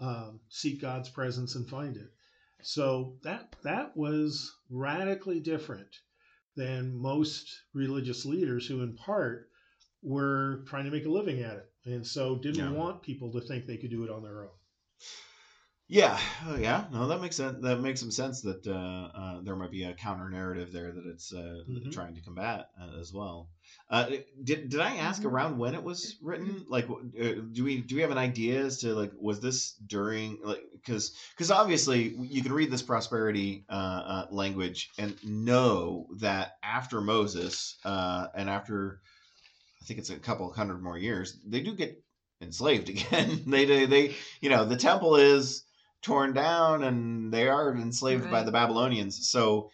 [0.00, 2.10] um, seek God's presence and find it.
[2.62, 5.88] So that that was radically different
[6.56, 9.48] than most religious leaders who, in part,
[10.02, 12.72] were trying to make a living at it, and so didn't Yeah.
[12.72, 14.50] want people to think they could do it on their own.
[15.92, 17.56] Yeah, oh, yeah, no, that makes sense.
[17.62, 21.04] That makes some sense that uh, uh, there might be a counter narrative there that
[21.04, 21.92] it's uh, Mhm.
[21.92, 23.50] trying to combat uh, as well.
[23.90, 24.06] Uh,
[24.44, 25.26] did did I ask Mhm.
[25.26, 26.64] around when it was written?
[26.68, 30.38] Like, uh, do we do we have an idea as to like was this during
[30.44, 36.52] like because because obviously you can read this prosperity uh, uh, language and know that
[36.62, 39.00] after Moses uh, and after
[39.82, 42.02] I think it's a couple hundred more years they do get
[42.40, 43.42] enslaved again.
[43.46, 45.64] they they they you know the temple is
[46.02, 49.28] torn down and they are enslaved by the Babylonians.
[49.28, 49.70] So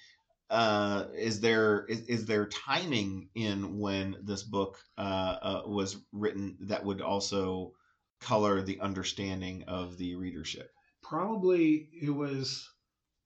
[0.50, 5.00] uh, is there is, is there timing in when this book uh,
[5.42, 7.72] uh, was written that would also
[8.20, 10.70] color the understanding of the readership?
[11.02, 12.68] Probably it was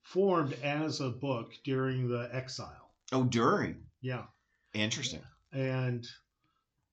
[0.03, 2.95] formed as a book during the exile.
[3.13, 3.83] Oh, during.
[4.01, 4.25] Yeah.
[4.73, 5.23] Interesting.
[5.53, 6.07] and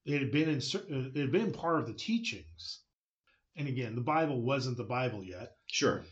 [0.05, 2.81] it had been in cer- it had been part of the teachings.
[3.57, 5.53] And again, the Bible wasn't the Bible yet.
[5.67, 6.03] Sure.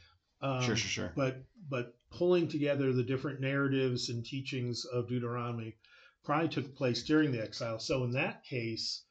[0.41, 0.75] Um, sure.
[0.75, 0.89] Sure.
[0.89, 1.13] Sure.
[1.15, 5.75] But but pulling together the different narratives and teachings of Deuteronomy
[6.23, 7.77] probably took place during the exile.
[7.79, 9.03] So in that case,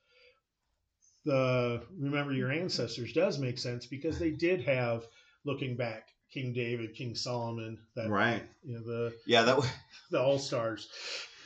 [1.24, 5.04] the remember your ancestors does make sense because they did have
[5.44, 8.42] looking back King David, King Solomon, that Right.
[8.64, 9.44] you know the Yeah.
[9.44, 9.54] That.
[9.56, 9.70] w-
[10.10, 10.88] the all stars.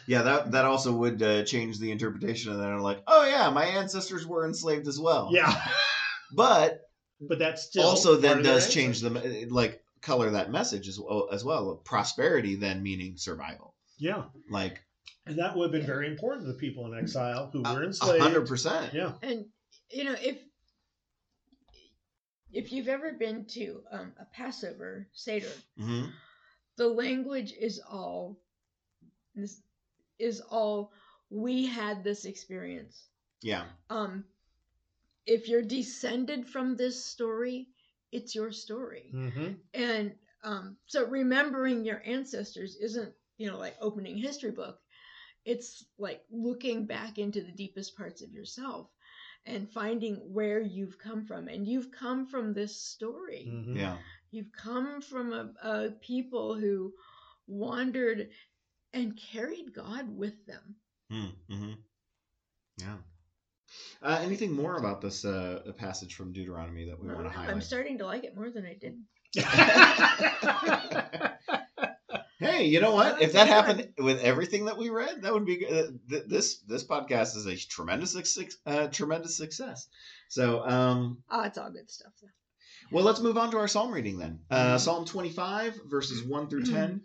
[0.06, 0.22] Yeah.
[0.22, 0.52] That.
[0.52, 2.68] That also would uh, change the interpretation of that.
[2.68, 5.28] I'm like, oh yeah, my ancestors were enslaved as well.
[5.32, 5.54] Yeah,
[6.32, 6.82] But
[7.20, 11.44] but that's still also then does change the like color that message as well as
[11.44, 11.76] well.
[11.84, 13.74] Prosperity then meaning survival.
[13.98, 14.80] Yeah, like
[15.26, 18.22] and that would have been very important to the people in exile who were enslaved.
[18.22, 18.94] hundred percent.
[18.94, 19.46] Yeah, And
[19.90, 20.38] you know, if
[22.52, 26.06] if you've ever been to um, a Passover Seder, hmm
[26.76, 28.38] the language is all
[29.34, 29.60] this
[30.20, 30.92] is all
[31.28, 33.08] we had this experience.
[33.42, 33.64] yeah.
[33.90, 34.24] Um,
[35.28, 37.68] if you're descended from this story,
[38.12, 39.12] it's your story.
[39.12, 40.14] hmm And
[40.44, 44.78] um, so remembering your ancestors isn't, you know, like opening a history book.
[45.44, 48.88] It's like looking back into the deepest parts of yourself.
[49.46, 51.48] and finding where you've come from.
[51.48, 53.44] And you've come from this story.
[53.46, 53.76] Mhm.
[53.76, 53.98] Yeah.
[54.30, 56.94] You've come from a, a people who
[57.46, 58.30] wandered
[58.92, 60.76] and carried God with them.
[61.10, 61.72] Mm-hmm.
[62.78, 62.98] Yeah.
[64.02, 67.48] Uh, anything more about this uh, passage from Deuteronomy that we I want to don't
[67.48, 68.98] I'm starting to like it more than I did.
[72.38, 73.20] hey, you know what?
[73.20, 75.72] If that happened with everything that we read, that would be good.
[75.72, 78.16] Uh, th- this this podcast is a tremendous
[78.64, 79.88] uh, tremendous success.
[80.28, 82.12] So, um, Oh, it's all good stuff.
[82.22, 82.28] Though.
[82.90, 84.40] Well, let's move on to our psalm reading then.
[84.50, 84.80] Uh, Mhm.
[84.80, 87.02] Psalm 25, verses 1 through 10.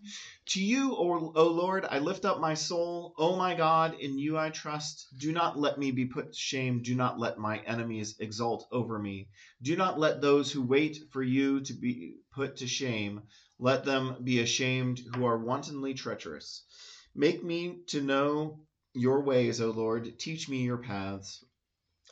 [0.47, 3.13] To you, o, o Lord, I lift up my soul.
[3.17, 5.07] O my God, in you I trust.
[5.17, 6.81] Do not let me be put to shame.
[6.81, 9.29] Do not let my enemies exult over me.
[9.61, 13.21] Do not let those who wait for you to be put to shame.
[13.59, 16.63] Let them be ashamed who are wantonly treacherous.
[17.15, 18.59] Make me to know
[18.93, 20.19] your ways, O Lord.
[20.19, 21.43] Teach me your paths.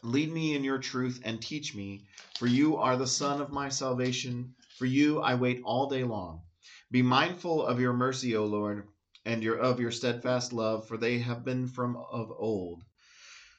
[0.03, 2.07] Lead me in your truth and teach me,
[2.39, 4.55] for you are the Son of my salvation.
[4.77, 6.41] For you I wait all day long.
[6.89, 8.87] Be mindful of your mercy, O Lord,
[9.25, 12.83] and your of your steadfast love, for they have been from of old.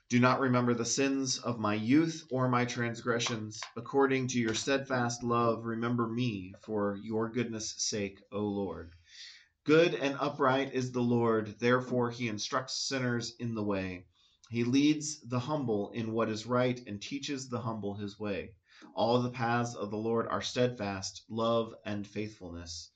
[0.08, 3.60] Do not remember the sins of my youth or my transgressions.
[3.76, 8.90] According to your steadfast love, remember me for your goodness' sake, O Lord.
[9.64, 14.06] Good and upright is the Lord, therefore he instructs sinners in the way.
[14.52, 18.50] He leads the humble in what is right and teaches the humble his way.
[18.94, 22.90] All the paths of the Lord are steadfast, love and faithfulness.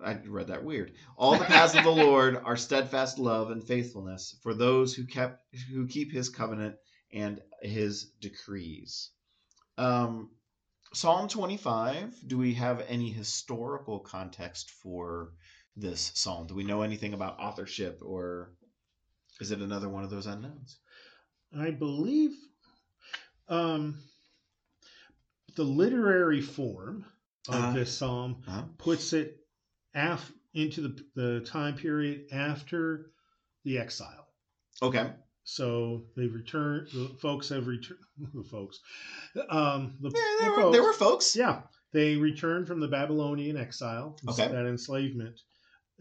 [0.00, 0.92] I read that weird.
[1.16, 5.42] All the paths of the Lord are steadfast love and faithfulness for those who kept
[5.72, 6.76] who keep his covenant
[7.12, 9.10] and his decrees.
[9.76, 10.30] Um,
[10.94, 15.32] Psalm 25, do we have any historical context for
[15.74, 16.46] this psalm?
[16.46, 18.52] Do we know anything about authorship or
[19.40, 20.78] is it another one of those unknowns?
[21.58, 22.30] I believe
[23.48, 23.98] um,
[25.56, 27.04] the literary form
[27.48, 27.72] of Uh-huh.
[27.72, 28.64] this psalm Uh-huh.
[28.78, 29.36] puts it
[29.94, 33.10] af- into the, the time period after
[33.64, 34.28] the exile.
[34.82, 35.12] Okay.
[35.44, 36.88] So they've returned.
[36.92, 38.00] The folks have returned.
[38.34, 38.78] The folks,
[39.50, 41.36] um, the, Yeah, the there, were, folks, there were folks.
[41.36, 41.62] yeah,
[41.92, 44.46] they returned from the Babylonian exile, Okay.
[44.48, 45.40] that enslavement.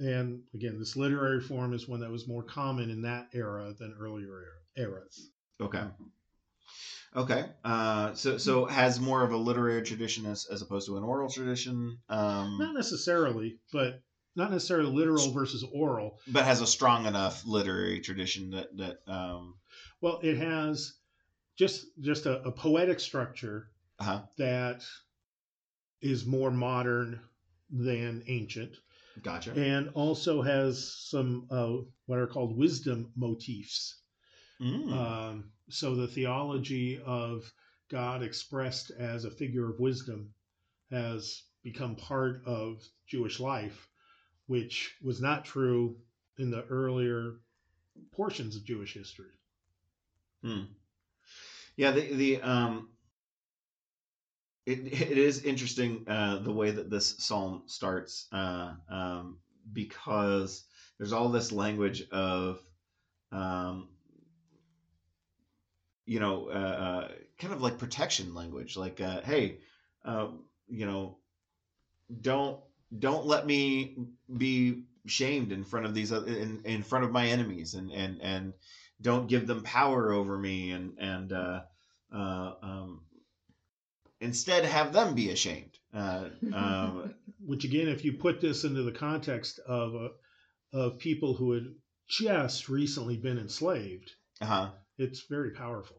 [0.01, 3.95] And again, this literary form is one that was more common in that era than
[3.99, 4.29] earlier
[4.75, 5.29] era, eras.
[5.61, 5.83] Okay.
[7.15, 7.45] Okay.
[7.63, 11.29] Uh, so so has more of a literary tradition as, as opposed to an oral
[11.29, 14.01] tradition, um, Not necessarily, but
[14.35, 16.17] not necessarily literal versus oral.
[16.27, 19.55] but has a strong enough literary tradition that that um,
[20.01, 20.93] Well, it has
[21.59, 23.67] just just a, a poetic structure
[23.99, 24.21] uh-huh.
[24.39, 24.83] that
[26.01, 27.19] is more modern
[27.69, 28.75] than ancient,
[29.21, 29.51] Gotcha.
[29.51, 31.73] and also has some uh,
[32.05, 34.01] what are called wisdom motifs.
[34.61, 34.91] Mm.
[34.91, 37.51] Um, so the theology of
[37.89, 40.33] God expressed as a figure of wisdom
[40.91, 43.87] has become part of Jewish life,
[44.47, 45.97] which was not true
[46.37, 47.35] in the earlier
[48.11, 49.31] portions of Jewish history.
[50.43, 50.63] Hmm.
[51.75, 52.89] Yeah, the the um,
[54.71, 59.37] it it is interesting uh, the way that this psalm starts uh, um,
[59.73, 60.63] because
[60.97, 62.61] there's all this language of
[63.31, 63.89] um,
[66.05, 67.07] you know uh, uh,
[67.39, 69.57] kind of like protection language, like uh, hey,
[70.05, 70.27] uh,
[70.67, 71.17] you know,
[72.21, 72.59] don't
[72.97, 73.95] don't let me
[74.37, 78.53] be shamed in front of these in in front of my enemies and and and
[79.01, 81.33] don't give them power over me and and
[82.11, 83.01] um,
[84.21, 85.77] instead have them be ashamed.
[85.93, 87.13] Uh, um,
[87.43, 90.09] Which again, if you put this into the context of uh,
[90.73, 91.65] of people who had
[92.07, 94.69] just recently been enslaved, uh-huh.
[94.97, 95.97] it's very powerful.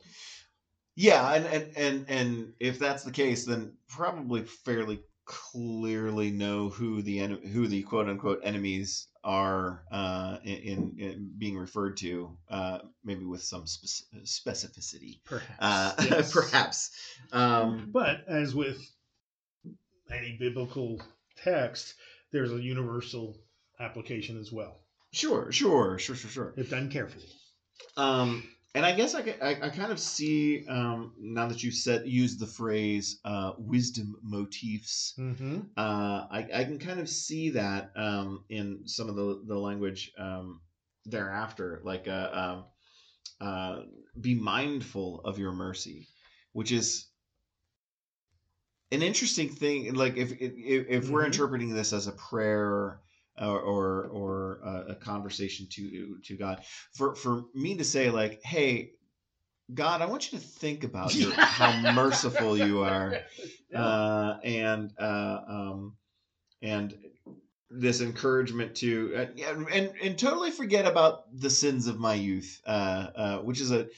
[0.95, 7.03] Yeah, and, and and and if that's the case, then probably fairly clearly know who
[7.03, 12.37] the en- who the quote unquote enemies are uh, in, in, in being referred to,
[12.51, 15.21] uh, maybe with some spec- specificity.
[15.25, 15.55] Perhaps.
[15.61, 16.33] Uh, yes.
[16.33, 16.91] perhaps.
[17.33, 18.79] Um, But as with
[20.11, 21.01] any biblical
[21.45, 21.95] text,
[22.33, 23.39] there's a universal
[23.81, 24.81] application as well,
[25.13, 26.55] sure, sure, sure, sure, sure.
[26.57, 27.27] if done carefully.
[27.97, 28.45] Um,
[28.75, 32.41] and I guess I, I, I kind of see um, now that you said used
[32.41, 35.15] the phrase uh, wisdom motifs.
[35.19, 35.61] Mm-hmm.
[35.77, 40.13] Uh, I, I can kind of see that um, in some of the the language
[40.19, 40.61] um,
[41.05, 42.65] thereafter, like uh, um,
[43.47, 43.83] uh,
[44.21, 46.09] be mindful of your mercy,
[46.53, 47.09] which is
[48.91, 49.95] an interesting thing.
[49.95, 51.27] Like if if, if we're Mhm.
[51.27, 53.01] interpreting this as a prayer
[53.41, 56.63] or or, or a, a conversation to to God,
[56.95, 58.93] for for me to say like, hey,
[59.73, 63.17] God, I want you to think about your, how merciful you are,
[63.75, 65.97] uh, and uh, um,
[66.61, 66.95] and
[67.71, 72.61] this encouragement to uh, yeah, and and totally forget about the sins of my youth,
[72.67, 72.71] uh,
[73.17, 73.89] uh, which is a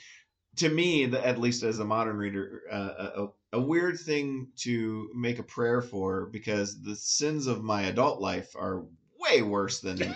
[0.56, 5.10] to me, the- at least as a modern reader, uh, a, a weird thing to
[5.14, 8.84] make a prayer for because the sins of my adult life are
[9.24, 9.98] way worse than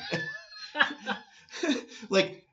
[2.10, 2.44] like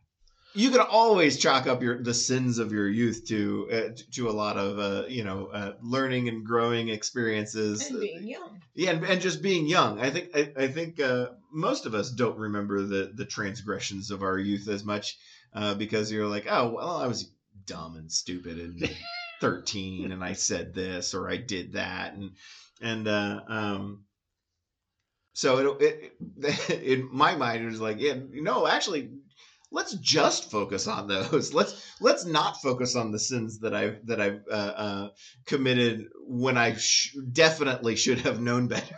[0.56, 4.32] you can always chalk up your the sins of your youth to uh, to a
[4.32, 7.86] lot of uh, you know uh, learning and growing experiences.
[7.89, 8.62] And being young.
[8.74, 9.99] yeah and, and just being young.
[9.99, 14.24] I think i, I think uh, most of us don't remember the the transgressions of
[14.24, 15.18] our youth as much
[15.53, 17.32] uh, because you're like oh well i was
[17.66, 18.89] dumb and stupid and
[19.41, 22.14] 13 and i said this or i did that.
[22.14, 22.32] And
[22.82, 24.05] and uh um
[25.36, 29.11] so it, it in my mind it was like yeah no actually
[29.71, 34.19] let's just focus on those let's let's not focus on the sins that i've that
[34.21, 35.09] i've uh, uh
[35.45, 38.95] committed when i sh- definitely should have known better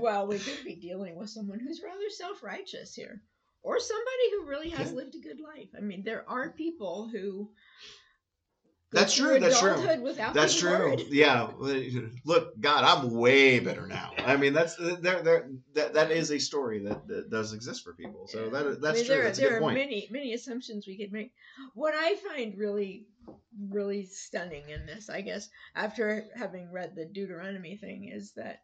[0.00, 3.20] well, we could be dealing with someone who's rather self righteous here,
[3.62, 4.96] or somebody who really has Yeah.
[4.96, 5.68] lived a good life.
[5.76, 7.50] I mean, there are people who.
[8.90, 9.76] That's true, that's true.
[10.32, 10.96] That's true.
[11.10, 11.50] Yeah.
[12.24, 14.12] Look, God, I'm way better now.
[14.24, 15.22] I mean, that's there.
[15.22, 15.50] There.
[15.74, 18.26] That that is a story that, that does exist for people.
[18.28, 19.04] So that I that's mean, true.
[19.04, 19.76] There, that's there are point.
[19.76, 21.32] many many assumptions we could make.
[21.74, 23.06] What I find really
[23.68, 28.60] really stunning in this, I guess, after having read the Deuteronomy thing, is that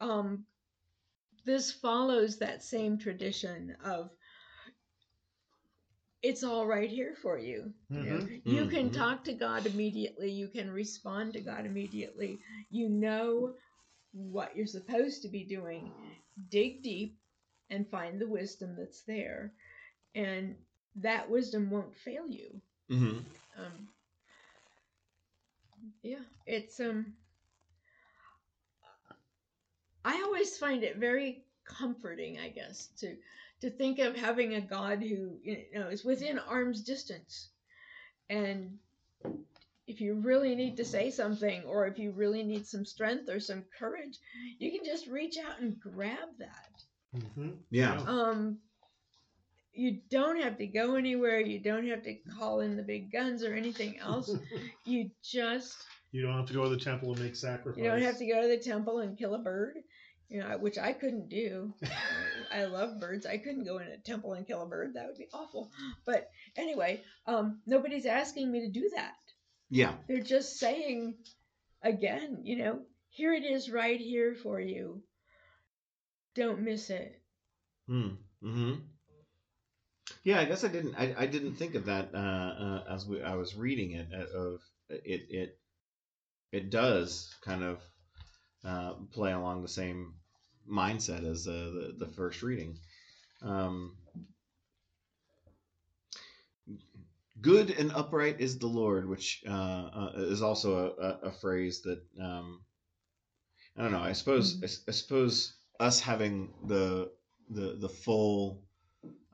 [0.00, 0.44] um,
[1.46, 4.10] this follows that same tradition of
[6.24, 7.74] it's all right here for you.
[7.90, 8.42] You, know, Mhm.
[8.44, 8.94] you can Mhm.
[8.94, 10.32] talk to God immediately.
[10.32, 12.40] You can respond to God immediately.
[12.70, 13.56] You know
[14.12, 15.92] what you're supposed to be doing.
[16.50, 17.18] Dig deep
[17.70, 19.54] and find the wisdom that's there.
[20.14, 20.56] And
[20.96, 22.62] that wisdom won't fail you.
[22.88, 23.18] hmm
[23.58, 23.88] Um,
[26.02, 27.14] yeah, it's um.
[30.04, 33.16] I always find it very comforting, I guess, to
[33.64, 37.48] to think of having a God who you know is within arm's distance,
[38.28, 38.78] and
[39.86, 43.40] if you really need to say something, or if you really need some strength or
[43.40, 44.18] some courage,
[44.58, 46.84] you can just reach out and grab that.
[47.16, 47.56] Mhm.
[47.70, 47.96] Yeah.
[48.06, 48.58] Um,
[49.72, 51.40] you don't have to go anywhere.
[51.40, 54.30] You don't have to call in the big guns or anything else.
[54.84, 55.76] You just
[56.12, 57.82] you don't have to go to the temple and make sacrifices.
[57.82, 59.78] you don't have to go to the temple and kill a bird,
[60.28, 61.72] you know, which I couldn't do.
[62.52, 63.26] I love birds.
[63.26, 64.94] I couldn't go in a temple and kill a bird.
[64.94, 65.70] That would be awful.
[66.04, 69.14] But anyway, um, nobody's asking me to do that.
[69.70, 69.92] Yeah.
[70.08, 71.14] They're just saying,
[71.82, 72.80] again, you know,
[73.10, 75.02] here it is right here for you.
[76.34, 77.20] Don't miss it.
[77.88, 78.08] Hmm.
[78.42, 78.74] Hmm.
[80.22, 80.40] Yeah.
[80.40, 80.94] I guess I didn't.
[80.96, 84.08] I, I didn't think of that uh, uh, as we, I was reading it.
[84.12, 85.26] uh, Of it.
[85.30, 85.58] It.
[86.52, 87.78] It does kind of
[88.64, 90.14] uh, play along the same
[90.70, 92.78] mindset as uh, the the first reading.
[93.42, 93.96] Um,
[97.40, 102.00] good and upright is the Lord, which uh, uh, is also a, a, phrase that
[102.20, 102.62] um,
[103.76, 104.00] I don't know.
[104.00, 107.10] I suppose I, s- I suppose us having the
[107.50, 108.62] the the full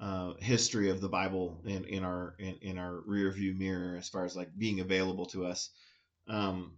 [0.01, 4.09] uh, history of the Bible in, in our in, in our rear view mirror, as
[4.09, 5.71] far as like being available to us.
[6.27, 6.73] Um,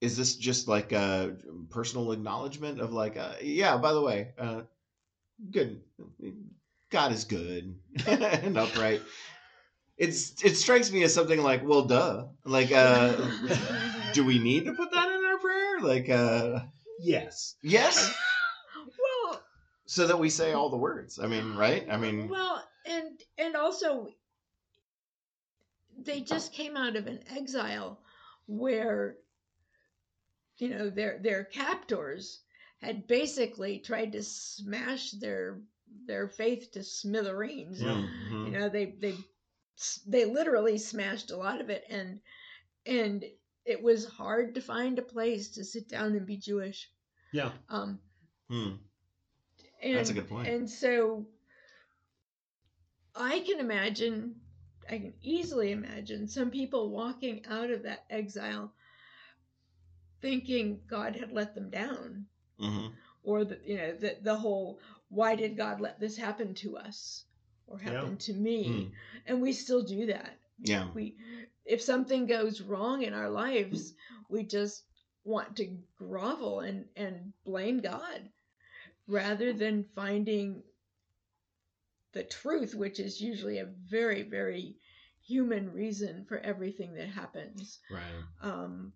[0.00, 1.36] is this just like a
[1.70, 4.62] personal acknowledgement of like, uh, yeah, by the way, uh,
[5.50, 5.80] good,
[6.90, 9.02] God is good and upright.
[9.96, 12.26] It's it strikes me as something like, well, duh.
[12.44, 13.16] Like, uh,
[14.12, 15.80] do we need to put that in our prayer?
[15.80, 16.60] Like, uh,
[16.98, 17.56] Yes.
[17.62, 18.14] yes,
[18.76, 19.40] well,
[19.86, 21.18] so that we say all the words.
[21.18, 21.86] I mean, right?
[21.90, 24.08] I mean, well, and and also
[25.98, 28.00] they just came out of an exile
[28.46, 29.16] where
[30.58, 32.40] you know their their captors
[32.80, 35.60] had basically tried to smash their
[36.06, 37.82] their faith to smithereens.
[37.82, 38.46] mhm.
[38.46, 39.14] You know, they they
[40.06, 42.20] they literally smashed a lot of it, and
[42.86, 43.24] and
[43.64, 46.90] it was hard to find a place to sit down and be Jewish.
[47.32, 47.52] Yeah.
[47.68, 48.00] Um,
[48.48, 48.74] Hmm.
[49.82, 50.48] and, That's a good point.
[50.48, 51.26] And so
[53.16, 54.40] I can imagine,
[54.88, 58.72] I can easily imagine some people walking out of that exile
[60.26, 62.26] thinking God had let them down,
[62.58, 62.88] hmm
[63.22, 67.24] or the you know the the whole why did God let this happen to us
[67.66, 67.92] or Yeah.
[67.92, 68.62] happen to me?
[68.64, 68.92] Hmm.
[69.26, 70.38] And we still do that.
[70.58, 70.88] Yeah.
[70.94, 71.16] We
[71.64, 73.94] if something goes wrong in our lives,
[74.28, 74.84] we just
[75.24, 75.66] want to
[75.98, 78.20] grovel and and blame God
[79.06, 80.62] rather than finding
[82.12, 84.76] the truth, which is usually a very, very
[85.22, 87.78] human reason for everything that happens.
[87.90, 88.22] Right.
[88.42, 88.92] Um,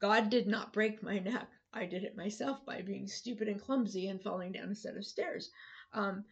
[0.00, 1.48] God did not break my neck.
[1.72, 5.04] I did it myself by being stupid and clumsy and falling down a set of
[5.04, 5.50] stairs.
[5.92, 6.24] Um,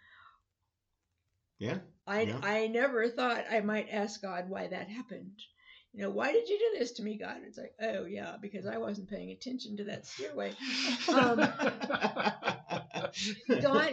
[1.58, 1.78] Yeah.
[2.06, 2.40] I Yeah.
[2.42, 5.32] I never thought I might ask God why that happened.
[5.92, 7.38] You know, why did you do this to me, God?
[7.46, 10.52] It's like, oh yeah, because I wasn't paying attention to that stairway.
[11.08, 11.38] Um,
[13.62, 13.92] God,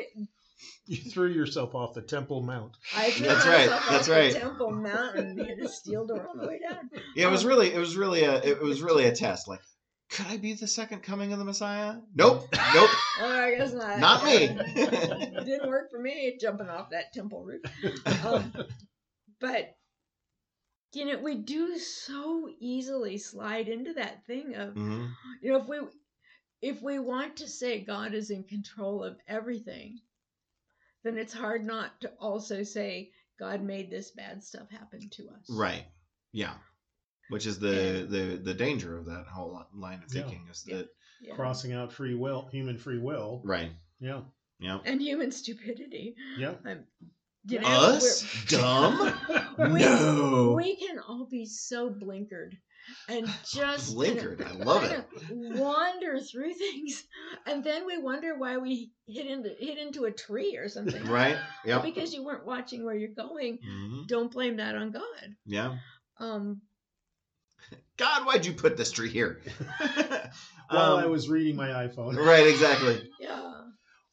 [0.86, 2.78] you threw yourself off the Temple Mount.
[2.96, 4.34] I threw That's right, myself that's the right.
[4.34, 6.90] Temple Mountain and hit a steel door on the way down.
[7.16, 9.48] yeah, it was really, it was really a, it was really a test.
[9.48, 9.62] Like,
[10.10, 11.96] could I be the second coming of the Messiah?
[12.16, 12.48] Nope.
[12.74, 12.90] Nope.
[13.20, 14.00] Oh, I guess not.
[14.00, 14.48] Not me.
[15.36, 17.62] It didn't work for me jumping off that temple roof.
[18.26, 18.52] Um,
[19.40, 19.76] but
[20.94, 25.06] you know, we do so easily slide into that thing of hmm
[25.42, 25.80] you know if we
[26.62, 30.00] if we want to say God is in control of everything,
[31.04, 35.50] then it's hard not to also say God made this bad stuff happen to us.
[35.50, 35.86] Right.
[36.32, 36.54] Yeah.
[37.30, 40.22] Which is the the the danger of that whole line of Yeah.
[40.24, 40.90] thinking is that
[41.22, 41.36] Yeah.
[41.36, 43.42] Crossing out free will, human free will.
[43.46, 43.72] right.
[44.00, 44.22] Yeah.
[44.60, 44.80] Yeah.
[44.86, 46.16] And human stupidity.
[46.38, 46.56] Yeah.
[46.66, 46.86] Um,
[47.46, 49.14] you know, Us dumb.
[49.58, 50.54] we, No.
[50.56, 52.54] we can all be so blinkered
[53.08, 55.06] and just Blinkered, kind of- I love it.
[55.32, 57.04] wander through things
[57.46, 61.38] and then we wonder why we hit into hit into a tree or something Right.
[61.66, 61.84] Yep.
[61.84, 64.08] because you weren't watching where you're going Mhm.
[64.08, 65.78] don't blame that on god Yeah.
[66.20, 66.62] um
[67.96, 69.40] God, why'd you put this tree here?
[70.70, 72.16] While I Um, was reading my iPhone.
[72.18, 72.48] right.
[72.48, 73.10] Exactly.
[73.20, 73.52] yeah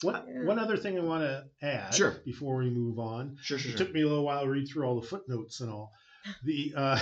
[0.03, 0.45] One, Yeah.
[0.47, 2.12] one other thing I want to add Sure.
[2.25, 3.37] before we move on.
[3.41, 3.59] Sure.
[3.59, 3.73] Sure.
[3.73, 3.87] It sure.
[3.87, 5.93] took me a little while to read through all the footnotes and all.
[6.45, 6.99] The uh,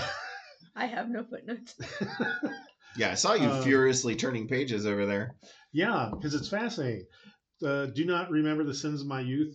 [0.76, 1.74] i have no footnotes
[2.96, 5.36] Yeah, I saw you Um, furiously turning pages over there.
[5.72, 7.04] yeah, because it's fascinating.
[7.60, 9.54] The "Do not remember the sins of my youth"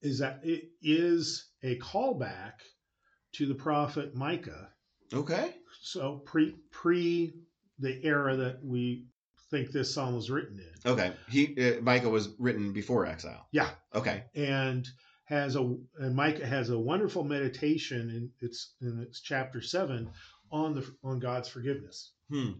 [0.00, 2.52] is that it is a callback
[3.32, 4.70] to the prophet Micah.
[5.12, 5.54] Okay.
[5.82, 7.34] So pre pre
[7.80, 9.08] the era that we
[9.50, 10.90] think this psalm was written in.
[10.92, 11.12] Okay.
[11.28, 13.46] He uh, Micah was written before exile.
[13.52, 13.70] Yeah.
[13.94, 14.24] Okay.
[14.34, 14.88] and
[15.24, 15.60] has a
[15.98, 20.10] and Micah has a wonderful meditation in its in its chapter seven
[20.52, 22.52] on the on God's forgiveness Hmm.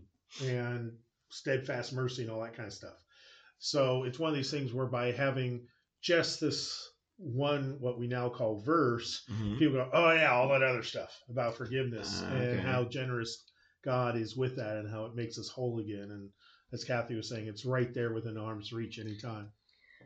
[0.42, 0.92] and
[1.28, 3.02] steadfast mercy and all that kind of stuff.
[3.58, 5.66] So it's one of these things where by having
[6.00, 9.58] just this one what we now call verse, Mhm.
[9.58, 12.52] people go, oh yeah, all that other stuff about forgiveness okay.
[12.52, 13.44] and how generous
[13.82, 16.10] God is with that and how it makes us whole again.
[16.10, 16.30] And
[16.72, 19.52] as Kathy was saying, it's right there within arm's reach anytime.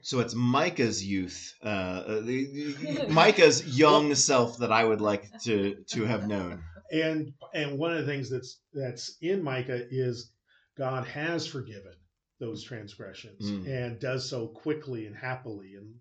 [0.03, 5.31] So it's Micah's youth, uh, uh, the, the, Micah's young self that I would like
[5.43, 6.63] to to have known.
[6.93, 10.31] and and one of the things that's that's in Micah is
[10.77, 11.95] God has forgiven
[12.41, 13.67] those transgressions Mm.
[13.67, 15.95] and does so quickly and happily and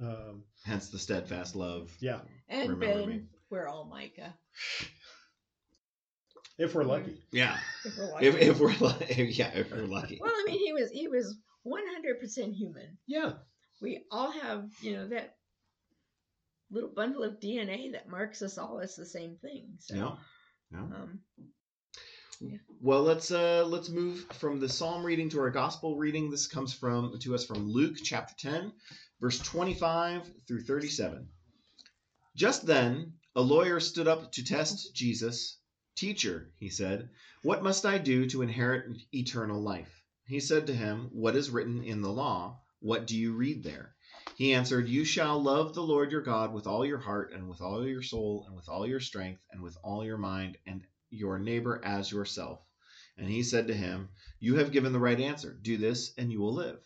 [0.00, 1.90] um, Hence the steadfast love.
[2.00, 3.22] yeah, and Remember ben me.
[3.50, 4.32] we're all micah
[6.58, 7.16] if we're lucky.
[7.32, 7.56] Yeah.
[7.84, 8.26] if we're lucky.
[8.26, 10.18] If, if we're lucky, yeah, if we're lucky.
[10.20, 11.36] well i mean he was he was
[11.66, 13.32] 100% human Yeah,
[13.80, 15.36] we all have, you know, that
[16.70, 19.76] little bundle of DNA that marks us all as the same thing.
[19.80, 20.18] So, No.
[20.70, 20.78] No.
[20.78, 21.20] um,
[22.80, 26.30] Well, let's uh let's move from the psalm reading to our gospel reading.
[26.30, 28.72] This comes from to us from Luke chapter 10,
[29.20, 31.28] verse 25 through 37.
[32.36, 35.58] Just then, a lawyer stood up to test Jesus.
[35.96, 37.10] "Teacher," he said,
[37.42, 39.99] "what must I do to inherit eternal life?"
[40.30, 42.60] He said to him, "What is written in the law?
[42.78, 43.96] What do you read there?"
[44.36, 47.60] He answered, "You shall love the Lord your God with all your heart and with
[47.60, 51.40] all your soul and with all your strength and with all your mind and your
[51.40, 52.60] neighbor as yourself.
[53.16, 55.52] And he said to him, You have given the right answer.
[55.52, 56.78] Do this, and you will live.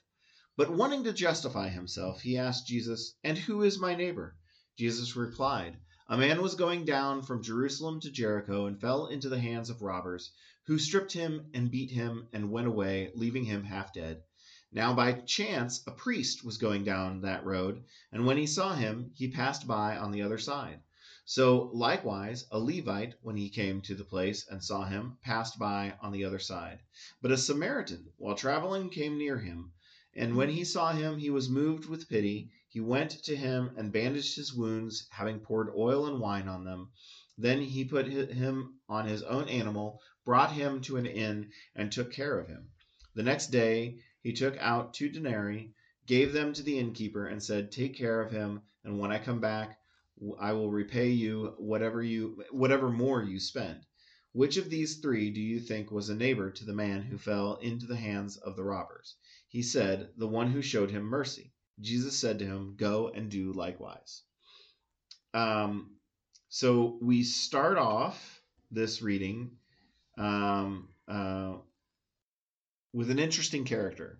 [0.56, 4.38] But wanting to justify himself, he asked Jesus, And who is my neighbor?
[4.78, 5.76] Jesus replied,
[6.08, 9.82] A man was going down from Jerusalem to Jericho and fell into the hands of
[9.82, 10.32] robbers,
[10.66, 14.22] who stripped him and beat him and went away, leaving him half dead.
[14.72, 19.10] Now by chance a priest was going down that road, and when he saw him,
[19.14, 20.80] he passed by on the other side.
[21.26, 25.94] So likewise, a Levite, when he came to the place and saw him, passed by
[26.02, 26.80] on the other side.
[27.22, 29.72] But a Samaritan, while traveling, came near him.
[30.14, 32.50] And when he saw him, he was moved with pity.
[32.68, 36.90] He went to him and bandaged his wounds, having poured oil and wine on them.
[37.38, 42.12] Then he put him on his own animal, brought him to an inn, and took
[42.12, 42.70] care of him.
[43.14, 45.74] The next day he took out two denarii,
[46.06, 49.40] gave them to the innkeeper, and said, Take care of him, and when I come
[49.40, 49.78] back,
[50.38, 53.84] I will repay you whatever you whatever more you spend.
[54.32, 57.56] Which of these three do you think was a neighbor to the man who fell
[57.56, 59.16] into the hands of the robbers?
[59.48, 61.52] He said, The one who showed him mercy.
[61.80, 64.22] Jesus said to him, Go and do likewise.
[65.32, 65.96] Um,
[66.48, 69.58] so we start off this reading
[70.18, 71.54] um, uh,
[72.92, 74.18] with an interesting character.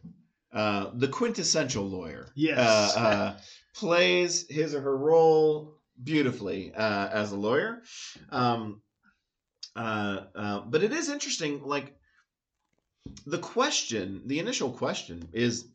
[0.52, 2.28] Uh, the quintessential lawyer.
[2.36, 2.96] Yes.
[2.96, 3.36] Uh, uh,
[3.74, 7.82] plays his or her role beautifully uh, as a lawyer.
[8.30, 8.80] Um,
[9.74, 11.96] uh, uh, but it is interesting, like,
[13.26, 15.66] the question, the initial question is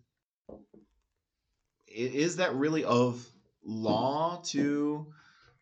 [1.88, 3.26] is that really of
[3.64, 5.08] law to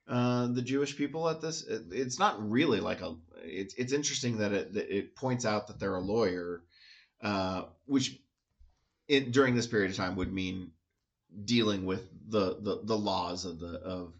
[0.07, 1.63] uh, the Jewish people at this?
[1.65, 3.15] It- It's not really like a.
[3.43, 6.63] It's it's interesting that it that it points out that they're a lawyer,
[7.21, 8.19] uh, which
[9.07, 10.71] in, during this period of time would mean
[11.45, 14.13] dealing with the the, the laws of the of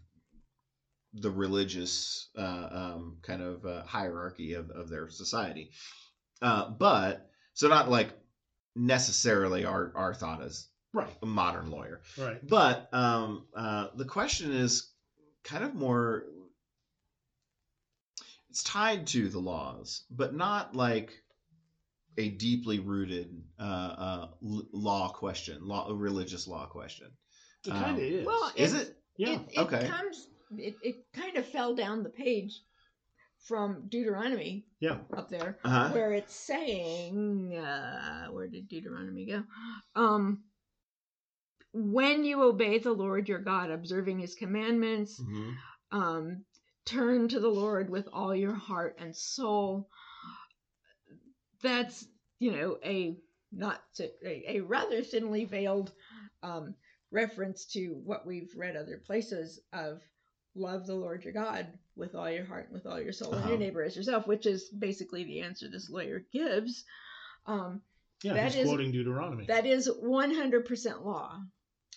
[1.14, 5.70] the religious uh, um, kind of uh, hierarchy of, of their society.
[6.42, 8.10] Uh, but so not like
[8.76, 11.08] necessarily our our thought as Right.
[11.22, 12.00] a modern lawyer.
[12.16, 12.38] Right.
[12.46, 14.90] But um, uh, the question is
[15.44, 16.24] kind of more.
[18.50, 21.12] It's tied to the laws, but not like
[22.16, 27.08] a deeply rooted uh, uh, law question, law, religious law question.
[27.66, 28.26] It Um, kind of is.
[28.26, 28.96] Well, Is It's- it?
[29.16, 29.32] yeah.
[29.34, 29.86] It, it Okay.
[29.88, 30.28] comes.
[30.56, 32.62] It, it kind of fell down the page
[33.46, 34.98] from Deuteronomy yeah.
[35.16, 35.90] up there, Uh-huh.
[35.92, 39.44] where it's saying, uh, where did Deuteronomy go?
[39.94, 40.42] Um,
[41.72, 45.54] when you obey the Lord your God, observing His commandments, Mhm.
[45.92, 46.44] um,
[46.84, 49.88] turn to the Lord with all your heart and soul.
[51.62, 52.06] That's
[52.38, 53.16] you know a
[53.52, 55.92] not a, a rather thinly veiled
[56.42, 56.74] um,
[57.10, 60.00] reference to what we've read other places of
[60.54, 61.66] love the Lord your God
[61.96, 63.50] with all your heart and with all your soul and Uh-huh.
[63.50, 66.84] your neighbor as yourself, which is basically the answer this lawyer gives.
[67.46, 67.82] Um,
[68.22, 68.34] Yeah.
[68.34, 69.46] that is- quoting Deuteronomy.
[69.46, 71.40] that is 100% law.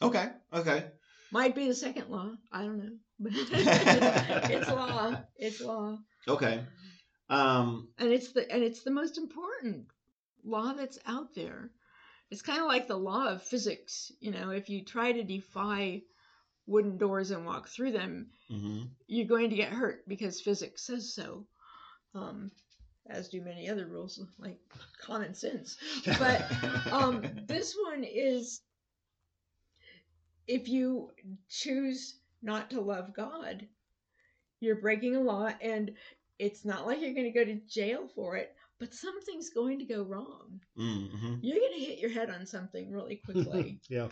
[0.01, 0.29] Okay.
[0.53, 0.85] Okay.
[1.31, 2.31] Might be the second law.
[2.51, 2.91] I don't know.
[3.19, 5.15] But it's law.
[5.37, 5.97] It's law.
[6.27, 6.63] Okay.
[7.29, 9.85] Um, and it's the and it's the most important
[10.43, 11.71] law that's out there
[12.31, 16.01] it's kind of like the law of physics you know if you try to defy
[16.65, 18.87] wooden doors and walk through them mhm.
[19.07, 21.45] you're going to get hurt because physics says so
[22.15, 22.51] um,
[23.09, 24.59] as do many other rules like
[25.01, 25.77] common sense
[26.19, 26.45] but
[26.91, 28.61] um, this one is
[30.51, 31.11] if you
[31.47, 33.65] choose not to love God,
[34.59, 35.91] you're breaking a law, and
[36.39, 39.85] it's not like you're going to go to jail for it, but something's going to
[39.85, 40.59] go wrong.
[40.77, 41.39] Mhm.
[41.41, 43.79] You're going to hit your head on something really quickly.
[43.89, 44.09] yeah.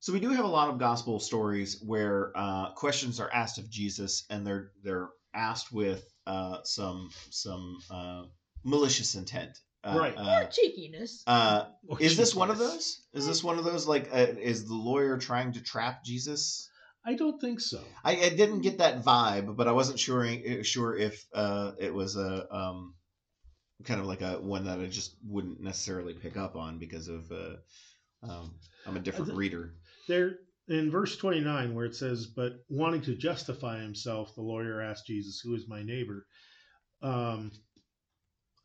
[0.00, 3.70] So we do have a lot of gospel stories where uh, questions are asked of
[3.70, 8.24] Jesus, and they're they're asked with uh, some some uh,
[8.64, 9.60] malicious intent.
[9.84, 10.14] Uh, Right.
[10.16, 11.22] Uh, or cheekiness.
[11.26, 13.02] uh, Or is this one of those?
[13.12, 13.86] Is this one of those?
[13.86, 16.68] Like, uh, is the lawyer trying to trap Jesus?
[17.06, 17.82] I don't think so.
[18.02, 20.26] I, I didn't get that vibe, but I wasn't sure
[20.64, 22.94] sure if uh, it was a um,
[23.84, 27.30] kind of like a one that I just wouldn't necessarily pick up on because of
[27.30, 27.56] uh,
[28.22, 28.54] um,
[28.86, 29.74] I'm a different th- reader.
[30.08, 35.06] There in verse 29 where it says, "But wanting to justify himself, the lawyer asked
[35.06, 36.26] Jesus, "Who is my neighbor?"
[37.02, 37.52] Um,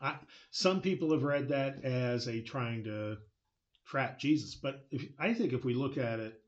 [0.02, 0.16] I,
[0.52, 3.18] some people have read that as a trying to
[3.88, 6.40] trap Jesus, but if, I think if we look at it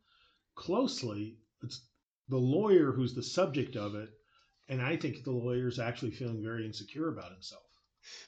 [0.55, 1.81] closely, it's
[2.29, 4.09] the lawyer who's the subject of it,
[4.69, 7.63] and I think the lawyer is actually feeling very insecure about himself.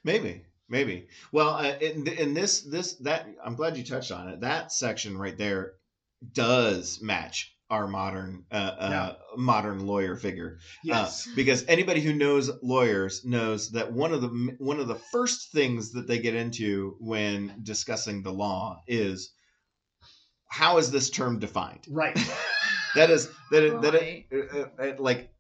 [0.04, 1.08] Maybe, maybe.
[1.32, 4.42] Well, uh, in this this that I'm glad you touched on it.
[4.42, 5.74] That section right there
[6.34, 8.56] does match our modern uh,
[8.88, 10.60] uh, modern lawyer figure.
[10.84, 15.00] Yes, Uh, because anybody who knows lawyers knows that one of the one of the
[15.14, 19.34] first things that they get into when discussing the law is
[20.50, 21.86] how is this term defined?
[21.90, 22.18] right.
[22.96, 25.34] That is that it, that it, uh, uh, like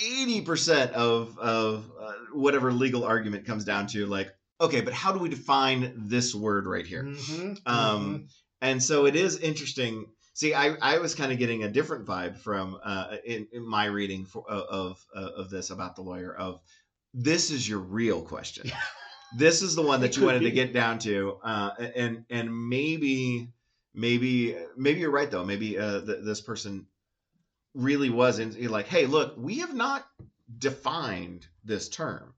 [0.00, 4.30] eighty percent of of uh, whatever legal argument comes down to like
[4.60, 7.02] okay, but how do we define this word right here?
[7.02, 8.28] Mhm, Um,
[8.60, 10.06] and so it is interesting.
[10.38, 13.86] See, I, I was kind of getting a different vibe from uh, in, in my
[13.86, 16.32] reading for, of of of this about the lawyer.
[16.32, 16.60] Of
[17.12, 18.70] this is your real question.
[19.36, 23.48] this is the one that you wanted to get down to, uh, and and maybe
[23.92, 25.44] maybe maybe you're right though.
[25.44, 26.86] Maybe uh, th- this person
[27.74, 30.06] really was in like, hey, look, we have not
[30.56, 32.32] defined this term.